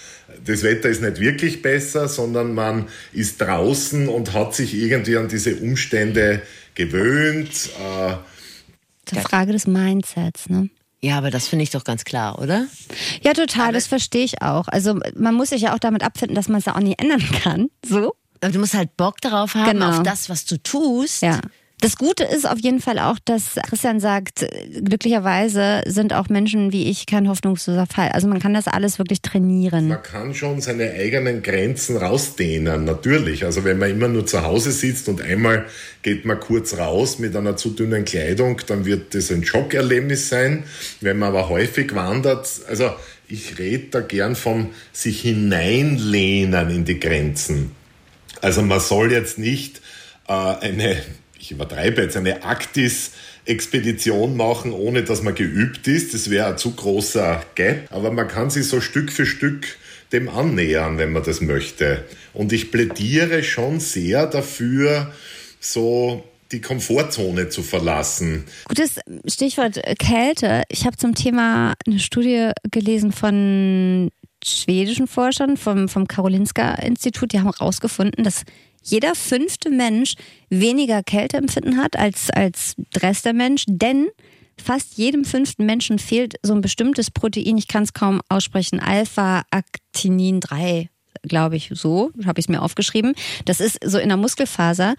[0.42, 5.28] Das Wetter ist nicht wirklich besser, sondern man ist draußen und hat sich irgendwie an
[5.28, 6.40] diese Umstände
[6.74, 7.68] gewöhnt.
[7.78, 8.14] Äh,
[9.12, 10.70] die Frage des Mindsets, ne?
[11.02, 12.66] Ja, aber das finde ich doch ganz klar, oder?
[13.22, 14.68] Ja, total, aber das verstehe ich auch.
[14.68, 17.22] Also man muss sich ja auch damit abfinden, dass man es ja auch nicht ändern
[17.42, 17.68] kann.
[17.84, 18.14] So.
[18.40, 19.90] Aber du musst halt Bock darauf haben, genau.
[19.90, 21.22] auf das, was du tust.
[21.22, 21.40] Ja.
[21.78, 24.46] Das Gute ist auf jeden Fall auch, dass Christian sagt,
[24.82, 28.08] glücklicherweise sind auch Menschen wie ich kein hoffnungsloser Fall.
[28.08, 29.88] Also man kann das alles wirklich trainieren.
[29.88, 33.44] Man kann schon seine eigenen Grenzen rausdehnen, natürlich.
[33.44, 35.66] Also wenn man immer nur zu Hause sitzt und einmal
[36.00, 40.64] geht man kurz raus mit einer zu dünnen Kleidung, dann wird das ein Schockerlebnis sein.
[41.02, 42.90] Wenn man aber häufig wandert, also
[43.28, 47.72] ich rede da gern vom sich hineinlehnen in die Grenzen.
[48.40, 49.82] Also man soll jetzt nicht
[50.28, 50.96] äh, eine,
[51.46, 56.12] ich übertreibe jetzt, eine Arktis-Expedition machen, ohne dass man geübt ist.
[56.12, 57.86] Das wäre ein zu großer Gap.
[57.90, 59.78] Aber man kann sich so Stück für Stück
[60.12, 62.04] dem annähern, wenn man das möchte.
[62.32, 65.12] Und ich plädiere schon sehr dafür,
[65.60, 68.44] so die Komfortzone zu verlassen.
[68.66, 70.62] Gutes Stichwort Kälte.
[70.68, 74.10] Ich habe zum Thema eine Studie gelesen von
[74.44, 78.44] schwedischen Forschern vom, vom Karolinska-Institut, die haben herausgefunden, dass
[78.86, 80.14] jeder fünfte Mensch
[80.48, 84.08] weniger Kälteempfinden hat als, als Rest der Mensch, denn
[84.62, 90.40] fast jedem fünften Menschen fehlt so ein bestimmtes Protein, ich kann es kaum aussprechen, Alpha-Actinin
[90.40, 90.88] 3,
[91.22, 93.14] glaube ich, so habe ich es mir aufgeschrieben.
[93.44, 94.94] Das ist so in der Muskelfaser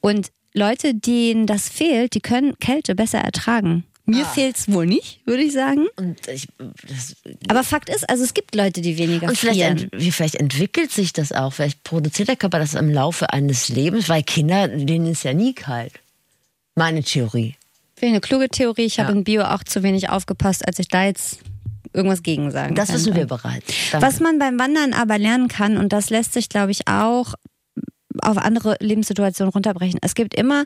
[0.00, 3.84] und Leute, denen das fehlt, die können Kälte besser ertragen.
[4.12, 4.28] Mir ah.
[4.28, 5.86] fehlt es wohl nicht, würde ich sagen.
[6.26, 6.48] Ich,
[6.88, 7.16] das,
[7.48, 11.12] Aber Fakt ist, also es gibt Leute, die weniger und vielleicht, ent, vielleicht entwickelt sich
[11.12, 11.52] das auch.
[11.52, 15.54] Vielleicht produziert der Körper das im Laufe eines Lebens, weil Kinder, denen ist ja nie
[15.54, 15.92] kalt.
[16.74, 17.56] Meine Theorie.
[17.94, 18.84] Finde eine kluge Theorie.
[18.84, 19.04] Ich ja.
[19.04, 21.40] habe in Bio auch zu wenig aufgepasst, als ich da jetzt
[21.92, 23.72] irgendwas gegen sagen Das wissen wir bereits.
[23.90, 24.06] Danke.
[24.06, 27.34] Was man beim Wandern aber lernen kann, und das lässt sich, glaube ich, auch
[28.20, 29.98] auf andere Lebenssituationen runterbrechen.
[30.02, 30.64] Es gibt immer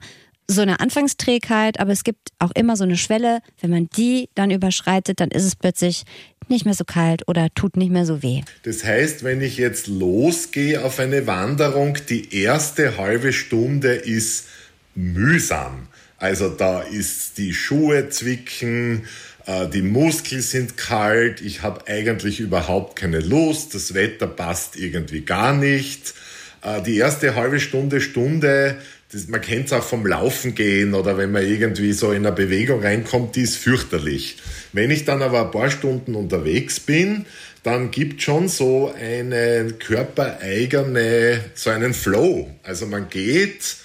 [0.48, 3.40] so eine Anfangsträgheit, aber es gibt auch immer so eine Schwelle.
[3.60, 6.04] Wenn man die dann überschreitet, dann ist es plötzlich
[6.48, 8.42] nicht mehr so kalt oder tut nicht mehr so weh.
[8.62, 14.46] Das heißt, wenn ich jetzt losgehe auf eine Wanderung, die erste halbe Stunde ist
[14.94, 15.88] mühsam.
[16.18, 19.06] Also da ist die Schuhe zwicken,
[19.46, 25.22] äh, die Muskeln sind kalt, ich habe eigentlich überhaupt keine Lust, das Wetter passt irgendwie
[25.22, 26.14] gar nicht.
[26.62, 28.78] Äh, die erste halbe Stunde, Stunde
[29.12, 32.34] das, man kennt es auch vom Laufen gehen oder wenn man irgendwie so in eine
[32.34, 34.38] Bewegung reinkommt, die ist fürchterlich.
[34.72, 37.26] Wenn ich dann aber ein paar Stunden unterwegs bin,
[37.62, 42.50] dann gibt schon so eine körpereigene, so einen Flow.
[42.62, 43.76] Also man geht,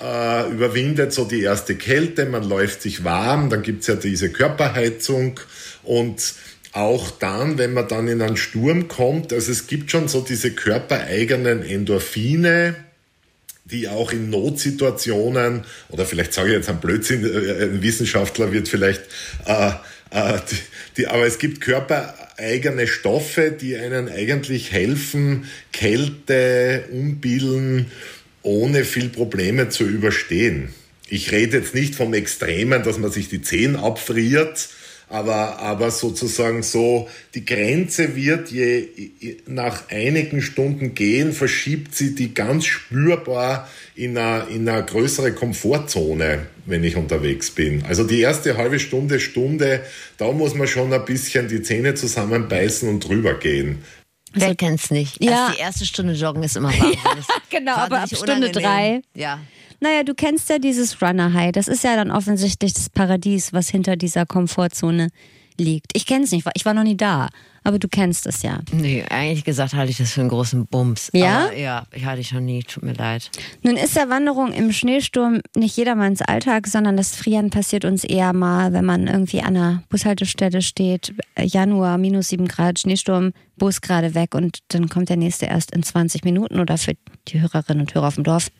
[0.00, 5.40] äh, überwindet so die erste Kälte, man läuft sich warm, dann gibt's ja diese Körperheizung
[5.82, 6.34] und
[6.72, 10.52] auch dann, wenn man dann in einen Sturm kommt, also es gibt schon so diese
[10.52, 12.76] körpereigenen Endorphine,
[13.70, 18.68] die auch in Notsituationen, oder vielleicht sage ich jetzt ein Blödsinn, äh, ein Wissenschaftler wird
[18.68, 19.02] vielleicht,
[19.46, 19.70] äh,
[20.10, 20.56] äh, die,
[20.96, 27.86] die, aber es gibt körpereigene Stoffe, die einen eigentlich helfen, Kälte, Umbilden
[28.42, 30.70] ohne viel Probleme zu überstehen.
[31.10, 34.68] Ich rede jetzt nicht vom Extremen, dass man sich die Zehen abfriert,
[35.08, 38.88] aber, aber sozusagen so, die Grenze wird je,
[39.46, 46.46] nach einigen Stunden gehen, verschiebt sie die ganz spürbar in eine, in eine größere Komfortzone,
[46.66, 47.84] wenn ich unterwegs bin.
[47.86, 49.82] Also die erste halbe Stunde, Stunde,
[50.18, 53.82] da muss man schon ein bisschen die Zähne zusammenbeißen und drüber gehen.
[54.34, 55.22] Wer kennt's nicht?
[55.22, 55.30] Ja.
[55.30, 56.96] Erst die erste Stunde joggen ist immer wahnsinnig.
[57.02, 58.62] ja, genau, aber ab Stunde unangenehm.
[58.62, 59.00] drei.
[59.14, 59.40] Ja.
[59.80, 61.52] Naja, du kennst ja dieses Runner High.
[61.52, 65.08] Das ist ja dann offensichtlich das Paradies, was hinter dieser Komfortzone
[65.58, 65.92] liegt.
[65.94, 67.28] Ich kenne es nicht, ich war noch nie da,
[67.64, 68.60] aber du kennst es ja.
[68.72, 71.10] Nee, eigentlich gesagt halte ich das für einen großen Bums.
[71.12, 71.46] Ja?
[71.46, 73.30] Aber ja, ich hatte ich noch nie, tut mir leid.
[73.62, 78.32] Nun ist ja Wanderung im Schneesturm nicht jedermanns Alltag, sondern das Frieren passiert uns eher
[78.32, 84.14] mal, wenn man irgendwie an einer Bushaltestelle steht, Januar, minus sieben Grad, Schneesturm, Bus gerade
[84.14, 86.94] weg und dann kommt der nächste erst in 20 Minuten oder für
[87.28, 88.50] die Hörerinnen und Hörer auf dem Dorf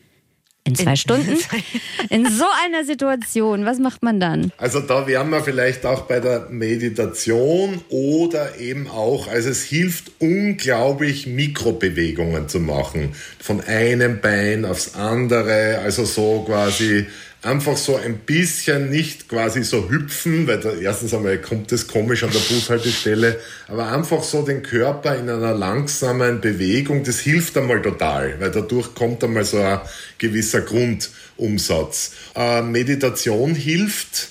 [0.64, 1.38] in zwei in Stunden.
[2.10, 4.52] In so einer Situation, was macht man dann?
[4.56, 10.12] Also da wären wir vielleicht auch bei der Meditation oder eben auch, also es hilft
[10.18, 13.14] unglaublich Mikrobewegungen zu machen.
[13.40, 17.06] Von einem Bein aufs andere, also so quasi
[17.48, 22.22] einfach so ein bisschen nicht quasi so hüpfen, weil da erstens einmal kommt es komisch
[22.22, 27.80] an der Bushaltestelle, aber einfach so den Körper in einer langsamen Bewegung, das hilft einmal
[27.80, 29.80] total, weil dadurch kommt einmal so ein
[30.18, 32.12] gewisser Grundumsatz.
[32.36, 34.28] Äh, Meditation hilft,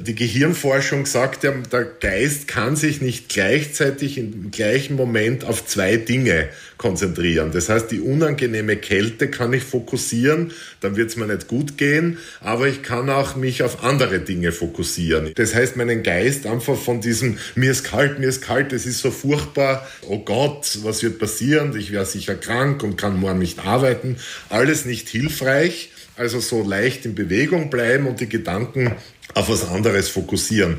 [0.00, 5.96] die Gehirnforschung sagt ja, der Geist kann sich nicht gleichzeitig im gleichen Moment auf zwei
[5.96, 7.50] Dinge konzentrieren.
[7.52, 12.18] Das heißt, die unangenehme Kälte kann ich fokussieren, dann wird es mir nicht gut gehen,
[12.40, 15.32] aber ich kann auch mich auf andere Dinge fokussieren.
[15.34, 19.00] Das heißt, meinen Geist einfach von diesem, mir ist kalt, mir ist kalt, es ist
[19.00, 23.66] so furchtbar, oh Gott, was wird passieren, ich wäre sicher krank und kann morgen nicht
[23.66, 24.16] arbeiten,
[24.48, 25.90] alles nicht hilfreich.
[26.16, 28.96] Also so leicht in Bewegung bleiben und die Gedanken
[29.34, 30.78] auf was anderes fokussieren.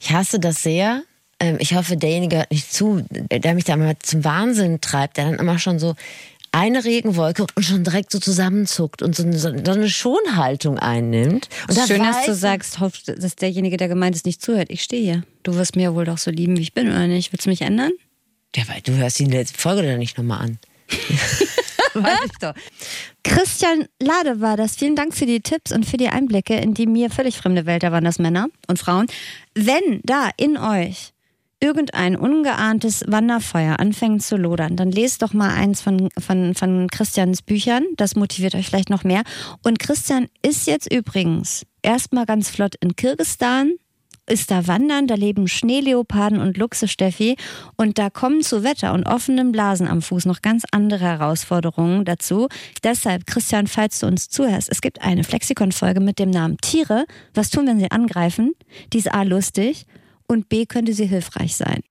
[0.00, 1.02] Ich hasse das sehr.
[1.38, 5.26] Ähm, ich hoffe, derjenige hört nicht zu, der mich da mal zum Wahnsinn treibt, der
[5.26, 5.94] dann immer schon so
[6.52, 11.48] eine Regenwolke und schon direkt so zusammenzuckt und so eine, so eine Schonhaltung einnimmt.
[11.68, 14.70] Und Schön, dass du sagst, dass derjenige, der gemeint ist, nicht zuhört.
[14.70, 15.22] Ich stehe hier.
[15.42, 17.32] Du wirst mir wohl doch so lieben, wie ich bin, oder nicht?
[17.32, 17.92] Willst du mich ändern?
[18.54, 20.58] Ja, weil du hörst die letzte Folge dann nicht nochmal an.
[22.02, 22.54] Weiß ich doch.
[23.22, 24.76] Christian Lade war das.
[24.76, 27.82] Vielen Dank für die Tipps und für die Einblicke in die mir völlig fremde Welt.
[27.82, 29.06] Da waren das Männer und Frauen.
[29.54, 31.12] Wenn da in euch
[31.60, 37.42] irgendein ungeahntes Wanderfeuer anfängt zu lodern, dann lest doch mal eins von, von, von Christians
[37.42, 37.84] Büchern.
[37.96, 39.22] Das motiviert euch vielleicht noch mehr.
[39.62, 43.72] Und Christian ist jetzt übrigens erstmal ganz flott in Kirgistan
[44.26, 47.36] ist da wandern, da leben Schneeleoparden und Luchse, Steffi.
[47.76, 52.48] Und da kommen zu Wetter und offenen Blasen am Fuß noch ganz andere Herausforderungen dazu.
[52.82, 57.06] Deshalb, Christian, falls du uns zuhörst, es gibt eine Flexikon-Folge mit dem Namen Tiere.
[57.34, 58.52] Was tun, wenn sie angreifen?
[58.92, 59.86] Die ist A lustig
[60.26, 61.82] und B könnte sie hilfreich sein.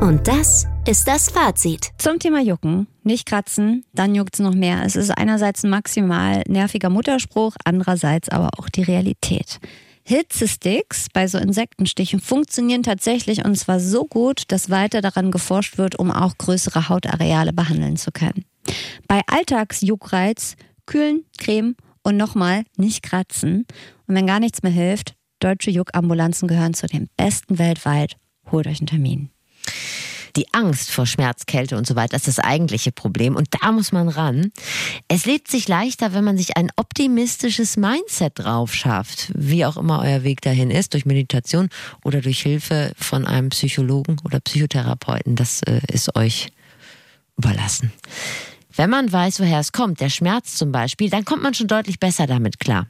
[0.00, 1.92] Und das ist das Fazit.
[1.96, 2.86] Zum Thema Jucken.
[3.04, 4.82] Nicht kratzen, dann juckt's noch mehr.
[4.84, 9.60] Es ist einerseits ein maximal nerviger Mutterspruch, andererseits aber auch die Realität.
[10.06, 15.98] Hitzesticks bei so Insektenstichen funktionieren tatsächlich und zwar so gut, dass weiter daran geforscht wird,
[15.98, 18.44] um auch größere Hautareale behandeln zu können.
[19.08, 23.66] Bei Alltagsjuckreiz kühlen, cremen und nochmal nicht kratzen.
[24.06, 28.16] Und wenn gar nichts mehr hilft, deutsche Juckambulanzen gehören zu den besten weltweit.
[28.50, 29.30] Holt euch einen Termin
[30.36, 33.36] die Angst vor Schmerz, Kälte und so weiter ist das eigentliche Problem.
[33.36, 34.52] Und da muss man ran.
[35.08, 39.30] Es lebt sich leichter, wenn man sich ein optimistisches Mindset drauf schafft.
[39.34, 41.68] Wie auch immer euer Weg dahin ist, durch Meditation
[42.04, 45.36] oder durch Hilfe von einem Psychologen oder Psychotherapeuten.
[45.36, 46.48] Das äh, ist euch
[47.36, 47.92] überlassen.
[48.76, 52.00] Wenn man weiß, woher es kommt, der Schmerz zum Beispiel, dann kommt man schon deutlich
[52.00, 52.88] besser damit klar.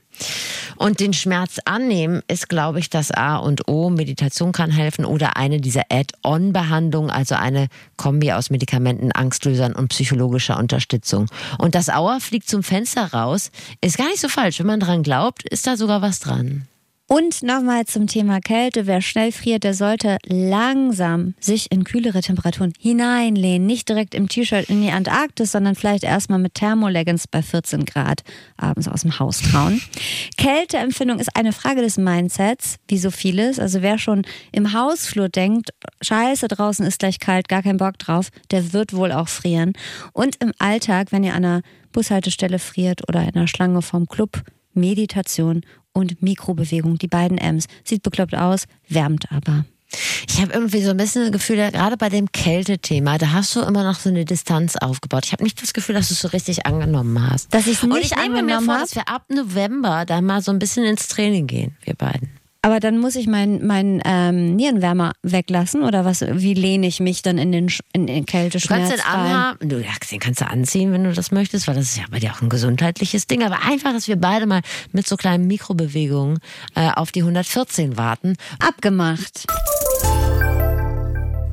[0.76, 3.90] Und den Schmerz annehmen ist, glaube ich, das A und O.
[3.90, 10.58] Meditation kann helfen oder eine dieser Add-on-Behandlungen, also eine Kombi aus Medikamenten, Angstlösern und psychologischer
[10.58, 11.26] Unterstützung.
[11.58, 13.50] Und das Auer fliegt zum Fenster raus,
[13.80, 14.58] ist gar nicht so falsch.
[14.58, 16.66] Wenn man dran glaubt, ist da sogar was dran.
[17.14, 18.88] Und nochmal zum Thema Kälte.
[18.88, 23.64] Wer schnell friert, der sollte langsam sich in kühlere Temperaturen hineinlehnen.
[23.68, 28.22] Nicht direkt im T-Shirt in die Antarktis, sondern vielleicht erstmal mit Thermoleggings bei 14 Grad
[28.56, 29.80] abends aus dem Haus trauen.
[30.38, 33.60] Kälteempfindung ist eine Frage des Mindsets, wie so vieles.
[33.60, 35.70] Also wer schon im Hausflur denkt,
[36.02, 39.74] scheiße, draußen ist gleich kalt, gar kein Bock drauf, der wird wohl auch frieren.
[40.14, 41.62] Und im Alltag, wenn ihr an einer
[41.92, 44.42] Bushaltestelle friert oder in einer Schlange vom Club,
[44.72, 45.60] Meditation
[45.94, 47.66] und Mikrobewegung, die beiden M's.
[47.84, 49.64] Sieht bekloppt aus, wärmt aber.
[50.28, 53.60] Ich habe irgendwie so ein bisschen das Gefühl, gerade bei dem Kältethema, da hast du
[53.60, 55.24] immer noch so eine Distanz aufgebaut.
[55.26, 57.54] Ich habe nicht das Gefühl, dass du es so richtig angenommen hast.
[57.54, 58.80] Dass ich es nicht Und ich angenommen habe.
[58.80, 62.30] dass wir ab November da mal so ein bisschen ins Training gehen, wir beiden.
[62.64, 66.22] Aber dann muss ich meinen mein, ähm, Nierenwärmer weglassen oder was?
[66.22, 69.82] Wie lehne ich mich dann in den, in den Kälteschmerz Du kannst den anhaben, du,
[69.82, 72.32] ja, den kannst du anziehen, wenn du das möchtest, weil das ist ja bei dir
[72.32, 73.42] auch ein gesundheitliche Ding.
[73.42, 74.62] Aber einfach, dass wir beide mal
[74.92, 76.38] mit so kleinen Mikrobewegungen
[76.74, 78.34] äh, auf die 114 warten.
[78.60, 79.44] Abgemacht.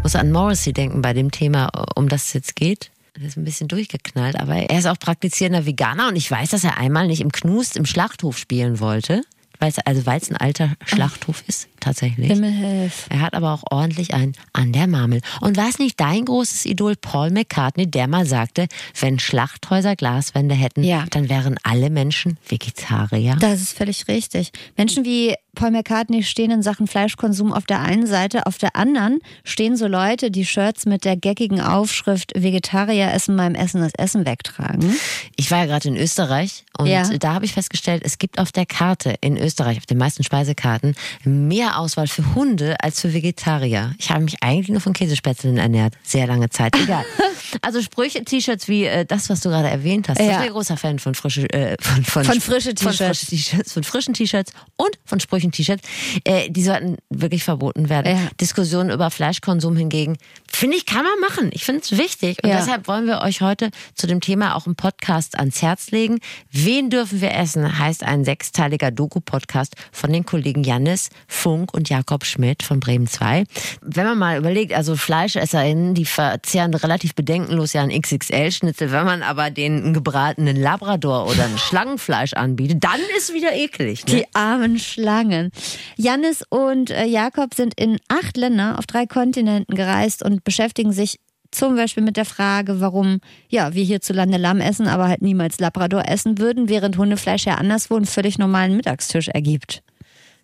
[0.04, 2.90] Muss an Morrissey denken bei dem Thema, um das es jetzt geht.
[3.20, 6.64] Er ist ein bisschen durchgeknallt, aber er ist auch praktizierender Veganer und ich weiß, dass
[6.64, 9.24] er einmal nicht im Knust im Schlachthof spielen wollte.
[9.62, 12.28] Also weil es ein alter Schlachthof ist, tatsächlich.
[12.28, 13.08] Himmelhilf.
[13.10, 15.22] Er hat aber auch ordentlich einen an der Marmel.
[15.42, 18.68] Und war es nicht dein großes Idol Paul McCartney, der mal sagte,
[19.00, 21.06] wenn Schlachthäuser Glaswände hätten, Ja.
[21.10, 23.36] dann wären alle Menschen Vegetarier?
[23.40, 24.52] Das ist völlig richtig.
[24.78, 29.20] Menschen wie Paul McCartney stehen in Sachen Fleischkonsum auf der einen Seite, auf der anderen
[29.44, 34.26] stehen so Leute, die Shirts mit der geckigen Aufschrift Vegetarier essen beim Essen das Essen
[34.26, 34.96] wegtragen.
[35.36, 37.04] Ich war ja gerade in Österreich und Ja.
[37.18, 40.96] da habe ich festgestellt, es gibt auf der Karte in Österreich, auf den meisten Speisekarten,
[41.26, 43.94] mehr Auswahl für Hunde als für Vegetarier.
[43.98, 45.96] Ich habe mich eigentlich nur von Käsespätzlen ernährt.
[46.04, 46.76] Sehr lange Zeit.
[46.76, 47.04] Egal.
[47.62, 50.20] also Sprüche, T-Shirts wie äh, das, was du gerade erwähnt hast.
[50.20, 50.38] Ich Ja.
[50.38, 53.20] bin ein großer Fan von frische, äh, von, von, Von frische Von, T-Shirts.
[53.20, 55.84] frische T-Shirts, von frischen T-Shirts und von Sprüchen T-Shirts.
[56.24, 58.16] Äh, die sollten wirklich verboten werden.
[58.16, 58.22] Ja.
[58.40, 60.18] Diskussionen über Fleischkonsum hingegen,
[60.54, 61.50] finde ich, kann man machen.
[61.54, 62.38] Ich finde es wichtig.
[62.44, 62.58] Und Ja.
[62.58, 66.20] deshalb wollen wir euch heute zu dem Thema auch im Podcast ans Herz legen.
[66.52, 67.78] Wen dürfen wir essen?
[67.80, 73.46] heißt ein sechsteiliger Doku-Podcast von den Kollegen Jannis Funk und Jakob Schmidt von Bremen 2.
[73.82, 78.92] Wenn man mal überlegt, also FleischesserInnen, die verzehren relativ bedenkenlos ja einen XXL-Schnitzel.
[78.92, 84.06] Wenn man aber den einen gebratenen Labrador oder ein Schlangenfleisch anbietet, dann ist wieder eklig.
[84.06, 84.16] Ne?
[84.16, 85.52] Die armen Schlangen.
[85.98, 91.20] Jannis und äh, Jakob sind in acht Länder auf drei Kontinenten gereist und beschäftigen sich
[91.52, 93.20] zum Beispiel mit der Frage, warum
[93.50, 97.96] ja, wir hierzulande Lamm essen, aber halt niemals Labrador essen würden, während Hundefleisch ja anderswo
[97.96, 99.84] einen völlig normalen Mittagstisch ergibt.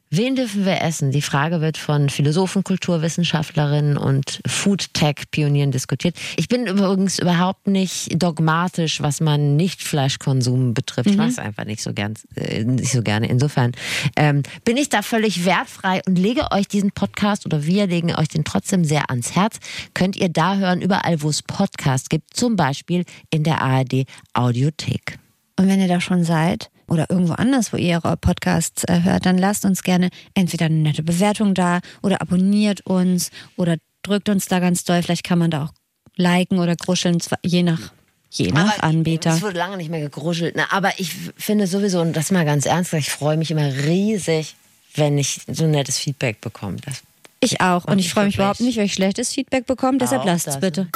[0.09, 1.11] Wen dürfen wir essen?
[1.11, 6.15] Die Frage wird von Philosophen, Kulturwissenschaftlerinnen und Food-Tech-Pionieren diskutiert.
[6.37, 11.09] Ich bin übrigens überhaupt nicht dogmatisch, was man Nicht-Fleischkonsum betrifft.
[11.09, 13.27] Ich mag es einfach nicht so, gern, äh, nicht so gerne.
[13.27, 13.73] Insofern
[14.15, 18.29] ähm, bin ich da völlig wertfrei und lege euch diesen Podcast oder wir legen euch
[18.29, 19.57] den trotzdem sehr ans Herz.
[19.93, 25.19] Könnt ihr da hören, überall wo es Podcasts gibt, zum Beispiel in der ARD Audiothek.
[25.59, 29.25] Und wenn ihr da schon seid oder irgendwo anders, wo ihr eure Podcasts äh, hört,
[29.25, 34.47] dann lasst uns gerne entweder eine nette Bewertung da oder abonniert uns oder drückt uns
[34.47, 35.01] da ganz doll.
[35.03, 35.73] Vielleicht kann man da auch
[36.15, 37.91] liken oder gruscheln, zwar- je nach,
[38.31, 39.31] je nach Anbieter.
[39.35, 40.55] Es wurde lange nicht mehr gegruschelt.
[40.55, 40.63] Ne?
[40.71, 44.55] Aber ich finde sowieso, und das mal ganz ernst, ich freue mich immer riesig,
[44.95, 46.77] wenn ich so nettes Feedback bekomme.
[46.85, 47.03] Das
[47.39, 47.85] Ich auch.
[47.85, 49.97] Und ich freue mich überhaupt nicht, wenn ich schlechtes Feedback bekomme.
[49.99, 50.87] Deshalb lasst es bitte.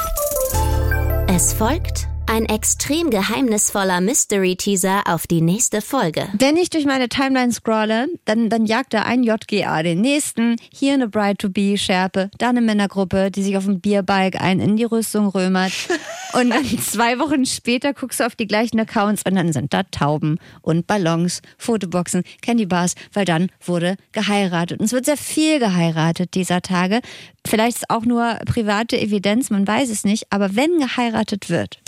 [1.28, 6.28] Es folgt ein extrem geheimnisvoller Mystery-Teaser auf die nächste Folge.
[6.38, 10.56] Wenn ich durch meine Timeline scrolle, dann, dann jagt da ein JGA den nächsten.
[10.72, 15.28] Hier eine Bride-to-be-Schärpe, da eine Männergruppe, die sich auf dem Bierbike ein in die Rüstung
[15.28, 15.72] römert.
[16.32, 19.82] Und dann zwei Wochen später guckst du auf die gleichen Accounts und dann sind da
[19.82, 24.80] Tauben und Ballons, Fotoboxen, Candybars, weil dann wurde geheiratet.
[24.80, 27.02] Und es wird sehr viel geheiratet dieser Tage.
[27.46, 30.26] Vielleicht ist auch nur private Evidenz, man weiß es nicht.
[30.30, 31.82] Aber wenn geheiratet wird,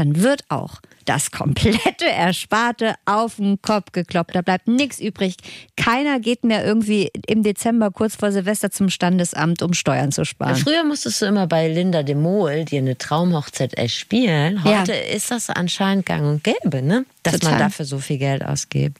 [0.00, 4.34] dann wird auch das komplette Ersparte auf den Kopf gekloppt.
[4.34, 5.36] Da bleibt nichts übrig.
[5.76, 10.56] Keiner geht mehr irgendwie im Dezember kurz vor Silvester zum Standesamt, um Steuern zu sparen.
[10.56, 14.60] Früher musstest du immer bei Linda de Mol dir eine Traumhochzeit erspielen.
[14.64, 14.80] Ja.
[14.80, 17.04] Heute ist das anscheinend gang und gäbe, ne?
[17.22, 17.50] dass Total.
[17.50, 18.98] man dafür so viel Geld ausgibt.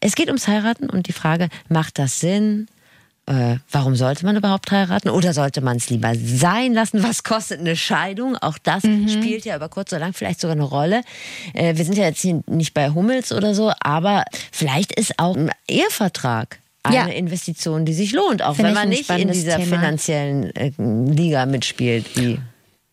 [0.00, 2.66] Es geht ums Heiraten und die Frage, macht das Sinn?
[3.26, 5.08] Äh, warum sollte man überhaupt heiraten?
[5.08, 7.02] Oder sollte man es lieber sein lassen?
[7.02, 8.36] Was kostet eine Scheidung?
[8.36, 11.00] Auch das spielt ja über kurz oder lang vielleicht sogar eine Rolle.
[11.54, 15.36] Äh, wir sind ja jetzt hier nicht bei Hummels oder so, aber vielleicht ist auch
[15.36, 17.06] ein Ehevertrag eine Ja.
[17.06, 19.76] Investition, die sich lohnt, auch Finde wenn man nicht in dieser Thema.
[19.78, 22.38] finanziellen äh, Liga mitspielt, wie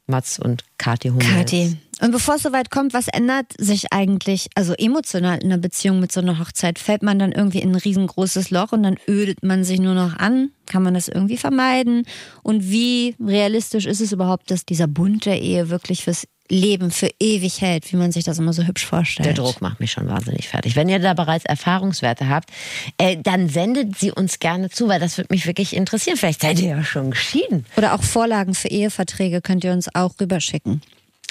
[0.08, 1.28] Mats und Kathi Hummels.
[1.30, 1.78] Kathi.
[2.02, 6.12] Und bevor es soweit kommt, was ändert sich eigentlich, also emotional in einer Beziehung mit
[6.12, 6.80] so einer Hochzeit?
[6.80, 10.18] Fällt man dann irgendwie in ein riesengroßes Loch und dann ödet man sich nur noch
[10.18, 10.50] an?
[10.66, 12.04] Kann man das irgendwie vermeiden?
[12.42, 17.10] Und wie realistisch ist es überhaupt, dass dieser Bund der Ehe wirklich fürs Leben für
[17.20, 19.28] ewig hält, wie man sich das immer so hübsch vorstellt?
[19.28, 20.76] Der Druck macht mich schon wahnsinnig fertig.
[20.76, 22.50] Wenn ihr da bereits Erfahrungswerte habt,
[22.98, 26.18] äh, dann sendet sie uns gerne zu, weil das würde mich wirklich interessieren.
[26.18, 27.66] Vielleicht seid ihr ja schon geschieden.
[27.78, 30.82] Oder auch Vorlagen für Eheverträge könnt ihr uns auch rüberschicken.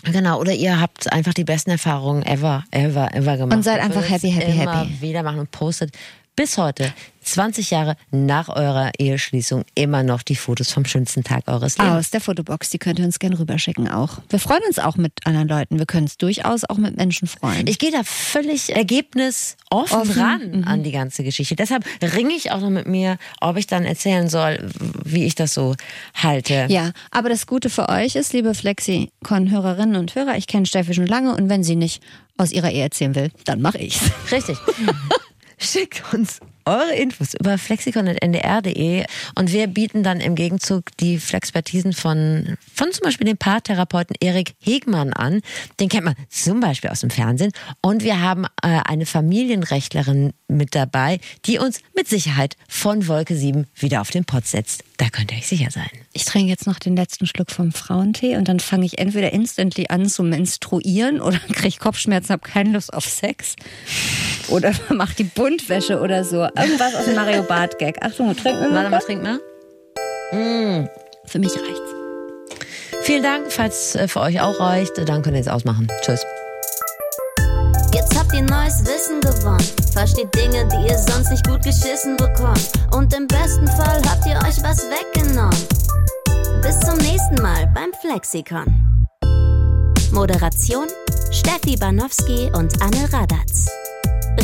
[0.05, 3.57] Genau, oder ihr habt einfach die besten Erfahrungen ever, ever, ever gemacht.
[3.57, 5.01] Und seid einfach es happy, happy, immer happy.
[5.01, 5.93] wieder machen und postet
[6.41, 11.77] bis heute, 20 Jahre nach eurer Eheschließung, immer noch die Fotos vom schönsten Tag eures
[11.77, 11.97] Lebens.
[11.97, 14.21] Aus der Fotobox, die könnt ihr uns gerne rüberschicken auch.
[14.31, 15.79] Wir freuen uns auch mit anderen Leuten.
[15.79, 17.67] Wir können uns durchaus auch mit Menschen freuen.
[17.67, 20.19] Ich gehe da völlig ergebnisoffen Offen, Mhm.
[20.19, 21.57] ran an die ganze Geschichte.
[21.57, 24.71] Deshalb ringe ich auch noch mit mir, ob ich dann erzählen soll,
[25.05, 25.75] wie ich das so
[26.15, 26.69] halte.
[26.71, 31.07] Ja, aber das Gute für euch ist, liebe Flexikon-Hörerinnen und Hörer, ich kenne Steffi schon
[31.07, 32.03] lange und wenn sie nicht
[32.39, 34.01] aus ihrer Ehe erzählen will, dann mache ich's.
[34.33, 34.57] Richtig.
[35.63, 39.05] Schickt uns eure Infos über flexikon.ndr.de
[39.35, 44.55] und wir bieten dann im Gegenzug die Flexpertisen von, von zum Beispiel dem Paartherapeuten Erik
[44.63, 45.43] Hegmann an.
[45.79, 47.53] Den kennt man zum Beispiel aus dem Fernsehen.
[47.83, 53.67] Und wir haben äh, eine Familienrechtlerin mit dabei, die uns mit Sicherheit von Wolke 7
[53.75, 54.85] wieder auf den Pott setzt.
[55.01, 55.89] Da könnt ihr euch sicher sein.
[56.13, 59.87] Ich trinke jetzt noch den letzten Schluck vom Frauentee und dann fange ich entweder instantly
[59.89, 63.57] an zu menstruieren oder kriege Kopfschmerzen, habe keine Lust auf Sex.
[64.49, 66.43] Oder mach die Buntwäsche oder so.
[66.43, 67.97] Irgendwas aus dem Mario Bart Gag.
[68.03, 68.75] Achtung, trink mal.
[68.75, 69.41] Warte mal, trink mal.
[70.33, 70.87] Mm.
[71.25, 72.61] Für mich reicht's.
[73.03, 75.89] Vielen Dank, falls es äh, für euch auch reicht, dann könnt ihr jetzt ausmachen.
[76.03, 76.27] Tschüss.
[77.95, 79.80] Jetzt habt ihr neues Wissen gewonnen.
[80.01, 82.73] Versteht Dinge, die ihr sonst nicht gut geschissen bekommt.
[82.91, 85.69] Und im besten Fall habt ihr euch was weggenommen.
[86.63, 89.07] Bis zum nächsten Mal beim Flexikon.
[90.11, 90.87] Moderation
[91.31, 93.67] Steffi Banowski und Anne Radatz.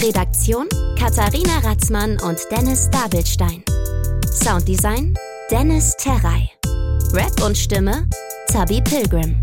[0.03, 3.65] Redaktion Katharina Ratzmann und Dennis Dabelstein.
[4.31, 5.19] Sounddesign
[5.51, 6.51] Dennis Terrei.
[7.15, 8.07] Rap und Stimme
[8.49, 9.43] Zabi Pilgrim.